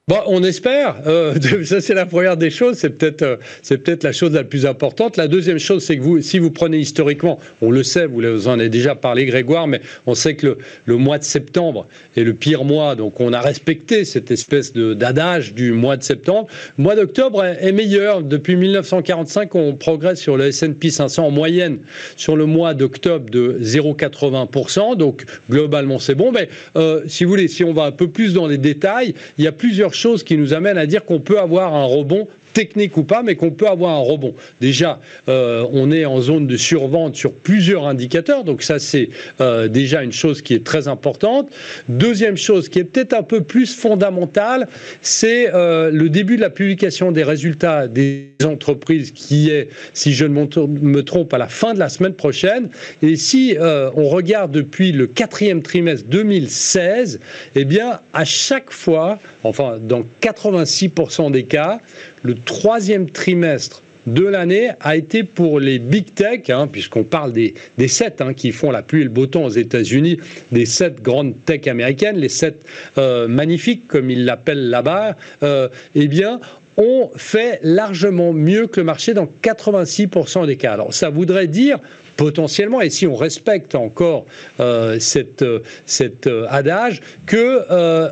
Bon, 0.09 0.19
on 0.27 0.43
espère. 0.43 0.97
Euh, 1.07 1.37
ça, 1.65 1.81
c'est 1.81 1.95
la 1.95 2.07
première 2.07 2.37
des 2.37 2.51
choses. 2.51 2.77
C'est 2.77 2.91
peut-être, 2.91 3.23
euh, 3.23 3.37
c'est 3.63 3.79
peut-être 3.79 4.03
la 4.03 4.11
chose 4.11 4.33
la 4.33 4.43
plus 4.43 4.67
importante. 4.67 5.17
La 5.17 5.29
deuxième 5.29 5.61
chose, 5.61 5.85
c'est 5.85 5.97
que 5.97 6.03
vous, 6.03 6.21
si 6.21 6.41
vous 6.41 6.51
prenez 6.51 6.79
historiquement, 6.79 7.39
on 7.61 7.71
le 7.71 7.85
sait, 7.85 8.07
vous 8.07 8.49
en 8.49 8.59
avez 8.59 8.69
déjà 8.69 8.97
parlé, 8.97 9.27
Grégoire, 9.27 9.69
mais 9.69 9.81
on 10.07 10.17
sait 10.17 10.35
que 10.35 10.59
le, 10.87 10.97
mois 10.97 11.19
de 11.19 11.23
septembre 11.23 11.87
est 12.17 12.25
le 12.25 12.35
pire 12.35 12.65
mois. 12.65 12.97
Donc, 12.97 13.21
on 13.21 13.33
a 13.33 13.41
respecté 13.41 14.05
cette 14.05 14.33
espèce 14.33 14.73
de 14.73 14.93
d'adage 14.93 15.55
du 15.55 15.71
mois 15.71 15.97
de 15.97 16.03
septembre. 16.03 16.49
Le 16.79 16.83
mois 16.83 16.97
d'octobre 16.97 17.45
est, 17.45 17.71
meilleur. 17.71 18.23
Depuis 18.23 18.57
1945, 18.57 19.55
on 19.55 19.77
progresse 19.77 20.21
sur 20.21 20.37
le 20.37 20.47
S&P 20.47 20.91
500 20.91 21.27
en 21.27 21.31
moyenne 21.31 21.79
sur 22.17 22.35
le 22.35 22.47
mois 22.47 22.75
d'octobre 22.75 23.31
de 23.31 23.57
0,80%. 23.63 24.97
Donc, 24.97 25.23
globalement, 25.49 26.01
c'est 26.01 26.17
bon. 26.17 26.33
Mais 26.33 26.49
euh, 26.75 27.03
si 27.07 27.23
vous 27.23 27.31
voulez, 27.31 27.47
si 27.47 27.63
on 27.63 27.73
va 27.73 27.85
un 27.85 27.93
peu 27.93 28.09
plus 28.09 28.35
dans 28.35 28.49
les 28.49 28.59
détails, 28.59 29.15
il 29.39 29.45
y 29.45 29.47
a 29.47 29.53
plusieurs 29.53 29.92
chose 29.95 30.23
qui 30.23 30.37
nous 30.37 30.55
amène 30.55 30.79
à 30.79 30.87
dire 30.87 31.05
qu'on 31.05 31.21
peut 31.21 31.39
avoir 31.39 31.75
un 31.75 31.85
rebond 31.85 32.29
technique 32.53 32.97
ou 32.97 33.05
pas, 33.05 33.23
mais 33.23 33.37
qu'on 33.37 33.51
peut 33.51 33.69
avoir 33.69 33.97
un 33.97 34.01
rebond. 34.01 34.35
Déjà, 34.61 35.01
euh, 35.29 35.67
on 35.73 35.91
est 35.91 36.05
en 36.05 36.21
zone 36.21 36.47
de 36.47 36.57
survente 36.57 37.17
sur 37.17 37.33
plusieurs 37.33 37.87
indicateurs, 37.87 38.45
donc 38.45 38.63
ça 38.63 38.79
c'est 38.79 39.11
euh, 39.41 39.69
déjà 39.69 40.03
une 40.03 40.13
chose 40.13 40.43
qui 40.43 40.55
est 40.55 40.65
très 40.65 40.89
importante. 40.89 41.51
Deuxième 41.89 42.37
chose 42.37 42.69
qui 42.69 42.79
est 42.79 42.85
peut-être 42.85 43.15
un 43.15 43.23
peu 43.23 43.43
plus 43.43 43.75
fondamentale, 43.75 44.69
c'est 45.01 45.53
euh, 45.55 45.91
le 45.91 46.09
début 46.09 46.37
de 46.37 46.43
la 46.43 46.51
publication 46.51 47.13
des 47.13 47.23
résultats 47.23 47.89
des 47.89 48.33
entreprises 48.45 49.13
qui 49.13 49.51
est, 49.51 49.69
si 49.95 50.13
je 50.13 50.25
ne 50.25 50.35
me 50.35 51.03
trompe, 51.03 51.33
à 51.35 51.39
la 51.39 51.49
fin 51.49 51.75
de 51.75 51.79
la 51.79 51.89
semaine 51.89 52.15
prochaine. 52.15 52.69
Et 53.03 53.17
si 53.17 53.57
on 53.61 54.09
regarde 54.09 54.53
depuis 54.53 54.93
le 54.93 55.07
quatrième 55.07 55.63
trimestre 55.63 56.07
2016, 56.09 57.21
eh 57.55 57.65
bien, 57.65 58.01
à 58.13 58.25
chaque 58.25 58.71
fois, 58.71 59.19
enfin 59.45 59.79
dans 59.81 60.03
86% 60.21 61.31
des 61.31 61.45
cas, 61.45 61.81
le 62.23 62.35
troisième 62.35 63.11
trimestre 63.11 63.83
de 64.07 64.25
l'année 64.25 64.71
a 64.81 64.97
été 64.97 65.23
pour 65.23 65.61
les 65.61 65.79
big 65.79 66.15
tech, 66.15 66.51
hein, 66.51 66.67
puisqu'on 66.67 67.05
parle 67.05 67.33
des, 67.33 67.55
des 67.79 67.89
sept 67.89 68.21
hein, 68.21 68.35
qui 68.35 68.51
font 68.53 68.71
la 68.71 68.83
pluie 68.83 69.03
et 69.03 69.05
le 69.05 69.11
beau 69.11 69.27
temps 69.27 69.45
aux 69.45 69.51
États-Unis, 69.51 70.19
des 70.51 70.67
sept 70.67 71.01
grandes 71.03 71.35
tech 71.45 71.67
américaines, 71.69 72.17
les 72.17 72.29
sept 72.29 72.65
euh, 72.99 73.29
magnifiques, 73.29 73.87
comme 73.87 74.11
ils 74.11 74.25
l'appellent 74.25 74.71
là-bas, 74.71 75.17
euh, 75.43 75.69
eh 75.95 76.09
bien, 76.09 76.41
ont 76.77 77.11
fait 77.17 77.61
largement 77.63 78.33
mieux 78.33 78.67
que 78.67 78.81
le 78.81 78.85
marché 78.85 79.15
dans 79.15 79.29
86% 79.43 80.47
des 80.47 80.57
cas. 80.57 80.73
Alors 80.73 80.95
ça 80.95 81.11
voudrait 81.11 81.47
dire 81.47 81.79
potentiellement, 82.17 82.81
et 82.81 82.91
si 82.91 83.07
on 83.07 83.15
respecte 83.15 83.75
encore 83.75 84.27
euh, 84.61 84.99
cette, 84.99 85.43
euh, 85.43 85.61
cet 85.87 86.27
euh, 86.27 86.47
adage, 86.49 87.01
que 87.27 87.63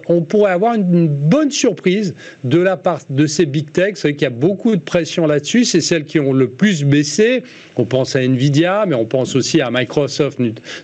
on 0.08 0.22
pourrait 0.22 0.52
avoir 0.52 0.74
une, 0.74 1.08
bonne 1.08 1.50
surprise 1.50 2.14
de 2.44 2.58
la 2.58 2.76
part 2.76 3.00
de 3.08 3.26
ces 3.26 3.46
big 3.46 3.70
tech. 3.72 3.92
C'est 3.94 4.14
qu'il 4.14 4.22
y 4.22 4.26
a 4.26 4.30
beaucoup 4.30 4.74
de 4.74 4.80
pression 4.80 5.26
là-dessus. 5.26 5.64
C'est 5.64 5.80
celles 5.80 6.04
qui 6.04 6.18
ont 6.18 6.32
le 6.32 6.48
plus 6.48 6.84
baissé. 6.84 7.42
On 7.76 7.84
pense 7.84 8.16
à 8.16 8.22
Nvidia, 8.22 8.84
mais 8.86 8.94
on 8.94 9.04
pense 9.04 9.36
aussi 9.36 9.60
à 9.60 9.70
Microsoft 9.70 10.38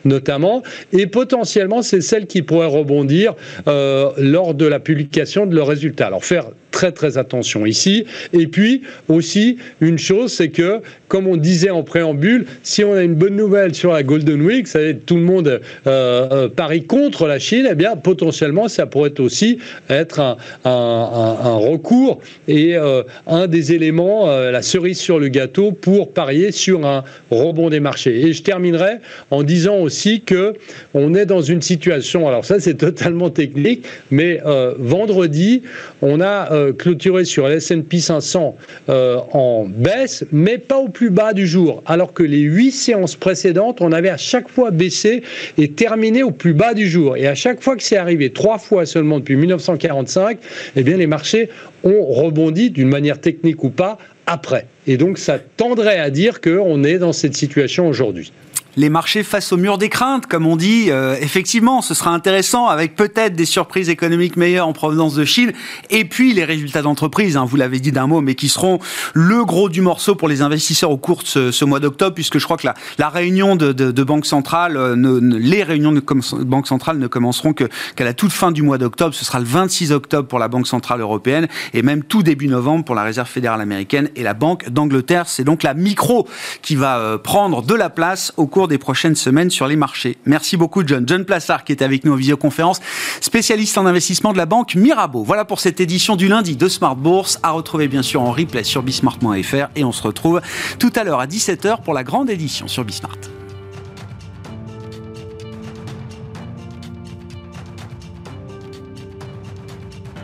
notamment. 0.04 0.62
Et 0.92 1.06
potentiellement, 1.06 1.82
c'est 1.82 2.00
celles 2.00 2.26
qui 2.26 2.42
pourraient 2.42 2.66
rebondir 2.66 3.34
lors 3.66 4.54
de 4.54 4.66
la 4.66 4.78
publication 4.78 5.46
de 5.46 5.54
leurs 5.54 5.68
résultats. 5.68 6.06
Alors 6.06 6.24
faire 6.24 6.46
très 6.76 6.92
très 6.92 7.16
attention 7.16 7.64
ici. 7.64 8.04
Et 8.34 8.46
puis 8.46 8.82
aussi, 9.08 9.56
une 9.80 9.98
chose, 9.98 10.30
c'est 10.30 10.50
que, 10.50 10.82
comme 11.08 11.26
on 11.26 11.38
disait 11.38 11.70
en 11.70 11.82
préambule, 11.82 12.44
si 12.62 12.84
on 12.84 12.92
a 12.92 13.02
une 13.02 13.14
bonne 13.14 13.34
nouvelle 13.34 13.74
sur 13.74 13.94
la 13.94 14.02
Golden 14.02 14.42
Week, 14.42 14.66
ça 14.66 14.80
tout 15.06 15.16
le 15.16 15.22
monde 15.22 15.48
euh, 15.48 15.60
euh, 15.86 16.48
parie 16.50 16.84
contre 16.84 17.26
la 17.26 17.38
Chine, 17.38 17.66
eh 17.70 17.74
bien 17.74 17.96
potentiellement 17.96 18.68
ça 18.68 18.84
pourrait 18.84 19.18
aussi 19.20 19.58
être 19.88 20.20
un, 20.20 20.36
recours 20.64 22.20
et 22.46 22.76
euh, 22.76 23.02
un 23.26 23.46
des 23.46 23.72
éléments, 23.72 24.26
la 24.26 24.60
cerise 24.60 24.98
sur 24.98 25.18
le 25.18 25.28
gâteau 25.28 25.72
pour 25.72 26.12
parier 26.12 26.52
sur 26.52 26.84
un 26.84 27.04
rebond 27.30 27.70
des 27.70 27.80
marchés. 27.80 28.20
Et 28.20 28.34
je 28.34 28.42
terminerai 28.42 28.96
en 29.30 29.42
disant 29.42 29.78
aussi 29.78 30.20
que 30.20 30.52
on 30.92 31.14
est 31.14 31.24
dans 31.24 31.40
une 31.40 31.62
situation, 31.62 32.28
alors 32.28 32.44
ça 32.44 32.60
c'est 32.60 32.74
totalement 32.74 33.30
technique, 33.30 33.86
mais 34.10 34.42
vendredi 34.78 35.62
on 36.02 36.20
a 36.20 36.65
clôturé 36.72 37.24
sur 37.24 37.48
l'S&P 37.48 37.98
500 37.98 38.56
en 38.88 39.66
baisse, 39.68 40.24
mais 40.32 40.58
pas 40.58 40.78
au 40.78 40.88
plus 40.88 41.10
bas 41.10 41.32
du 41.32 41.46
jour, 41.46 41.82
alors 41.86 42.12
que 42.12 42.22
les 42.22 42.40
huit 42.40 42.72
séances 42.72 43.16
précédentes, 43.16 43.80
on 43.80 43.92
avait 43.92 44.08
à 44.08 44.16
chaque 44.16 44.48
fois 44.48 44.70
baissé 44.70 45.22
et 45.58 45.68
terminé 45.68 46.22
au 46.22 46.30
plus 46.30 46.52
bas 46.52 46.74
du 46.74 46.88
jour. 46.88 47.16
Et 47.16 47.26
à 47.26 47.34
chaque 47.34 47.62
fois 47.62 47.76
que 47.76 47.82
c'est 47.82 47.96
arrivé, 47.96 48.30
trois 48.30 48.58
fois 48.58 48.86
seulement 48.86 49.18
depuis 49.18 49.36
1945, 49.36 50.38
eh 50.76 50.82
bien 50.82 50.96
les 50.96 51.06
marchés 51.06 51.48
ont 51.84 52.04
rebondi 52.04 52.70
d'une 52.70 52.88
manière 52.88 53.20
technique 53.20 53.62
ou 53.64 53.70
pas 53.70 53.98
après. 54.26 54.66
Et 54.86 54.96
donc 54.96 55.18
ça 55.18 55.38
tendrait 55.38 55.98
à 55.98 56.10
dire 56.10 56.40
qu'on 56.40 56.84
est 56.84 56.98
dans 56.98 57.12
cette 57.12 57.36
situation 57.36 57.88
aujourd'hui 57.88 58.32
les 58.76 58.88
marchés 58.88 59.22
face 59.22 59.52
au 59.52 59.56
mur 59.56 59.78
des 59.78 59.88
craintes, 59.88 60.26
comme 60.26 60.46
on 60.46 60.56
dit. 60.56 60.90
Euh, 60.90 61.16
effectivement, 61.20 61.82
ce 61.82 61.94
sera 61.94 62.10
intéressant 62.10 62.66
avec 62.66 62.94
peut-être 62.94 63.34
des 63.34 63.44
surprises 63.46 63.88
économiques 63.88 64.36
meilleures 64.36 64.68
en 64.68 64.72
provenance 64.72 65.14
de 65.14 65.24
Chine 65.24 65.52
et 65.90 66.04
puis 66.04 66.32
les 66.32 66.44
résultats 66.44 66.82
d'entreprise, 66.82 67.36
hein, 67.36 67.44
vous 67.46 67.56
l'avez 67.56 67.80
dit 67.80 67.92
d'un 67.92 68.06
mot, 68.06 68.20
mais 68.20 68.34
qui 68.34 68.48
seront 68.48 68.78
le 69.14 69.44
gros 69.44 69.68
du 69.68 69.80
morceau 69.80 70.14
pour 70.14 70.28
les 70.28 70.42
investisseurs 70.42 70.90
au 70.90 70.96
cours 70.98 71.22
de 71.34 71.50
ce, 71.50 71.64
mois 71.64 71.80
d'octobre, 71.80 72.14
puisque 72.14 72.38
je 72.38 72.44
crois 72.44 72.56
que 72.56 72.66
la, 72.66 72.74
la 72.98 73.08
réunion 73.08 73.56
de, 73.56 73.72
de, 73.72 73.90
de 73.90 74.04
Banque 74.04 74.26
Centrale, 74.26 74.76
euh, 74.76 74.94
ne, 74.94 75.18
les 75.36 75.62
réunions 75.62 75.92
de 75.92 76.02
Banque 76.44 76.66
Centrale 76.66 76.98
ne 76.98 77.06
commenceront 77.06 77.52
qu'à 77.54 77.68
la 77.98 78.14
toute 78.14 78.32
fin 78.32 78.52
du 78.52 78.62
mois 78.62 78.78
d'octobre. 78.78 79.14
Ce 79.14 79.24
sera 79.24 79.38
le 79.38 79.46
26 79.46 79.92
octobre 79.92 80.28
pour 80.28 80.38
la 80.38 80.48
Banque 80.48 80.66
Centrale 80.66 81.00
Européenne 81.00 81.48
et 81.72 81.82
même 81.82 82.02
tout 82.02 82.22
début 82.22 82.48
novembre 82.48 82.84
pour 82.84 82.94
la 82.94 83.02
Réserve 83.02 83.28
fédérale 83.28 83.60
américaine 83.60 84.10
et 84.16 84.22
la 84.22 84.34
Banque 84.34 84.68
d'Angleterre. 84.68 85.24
C'est 85.26 85.44
donc 85.44 85.62
la 85.62 85.74
micro 85.74 86.28
qui 86.62 86.76
va 86.76 86.98
euh, 86.98 87.18
prendre 87.18 87.62
de 87.62 87.74
la 87.74 87.90
place 87.90 88.32
au 88.36 88.46
des 88.68 88.78
prochaines 88.78 89.14
semaines 89.14 89.50
sur 89.50 89.66
les 89.66 89.76
marchés. 89.76 90.16
Merci 90.24 90.56
beaucoup 90.56 90.86
John. 90.86 91.04
John 91.06 91.24
Plassard 91.24 91.64
qui 91.64 91.72
est 91.72 91.82
avec 91.82 92.04
nous 92.04 92.12
en 92.12 92.16
visioconférence, 92.16 92.80
spécialiste 93.20 93.78
en 93.78 93.86
investissement 93.86 94.32
de 94.32 94.38
la 94.38 94.46
banque 94.46 94.74
Mirabeau. 94.74 95.24
Voilà 95.24 95.44
pour 95.44 95.60
cette 95.60 95.80
édition 95.80 96.16
du 96.16 96.28
lundi 96.28 96.56
de 96.56 96.68
Smart 96.68 96.96
Bourse, 96.96 97.38
à 97.42 97.50
retrouver 97.50 97.88
bien 97.88 98.02
sûr 98.02 98.22
en 98.22 98.32
replay 98.32 98.64
sur 98.64 98.82
bismart.fr 98.82 99.68
et 99.74 99.84
on 99.84 99.92
se 99.92 100.02
retrouve 100.02 100.40
tout 100.78 100.92
à 100.96 101.04
l'heure 101.04 101.20
à 101.20 101.26
17h 101.26 101.82
pour 101.82 101.94
la 101.94 102.04
grande 102.04 102.30
édition 102.30 102.68
sur 102.68 102.84
Bismart. 102.84 103.35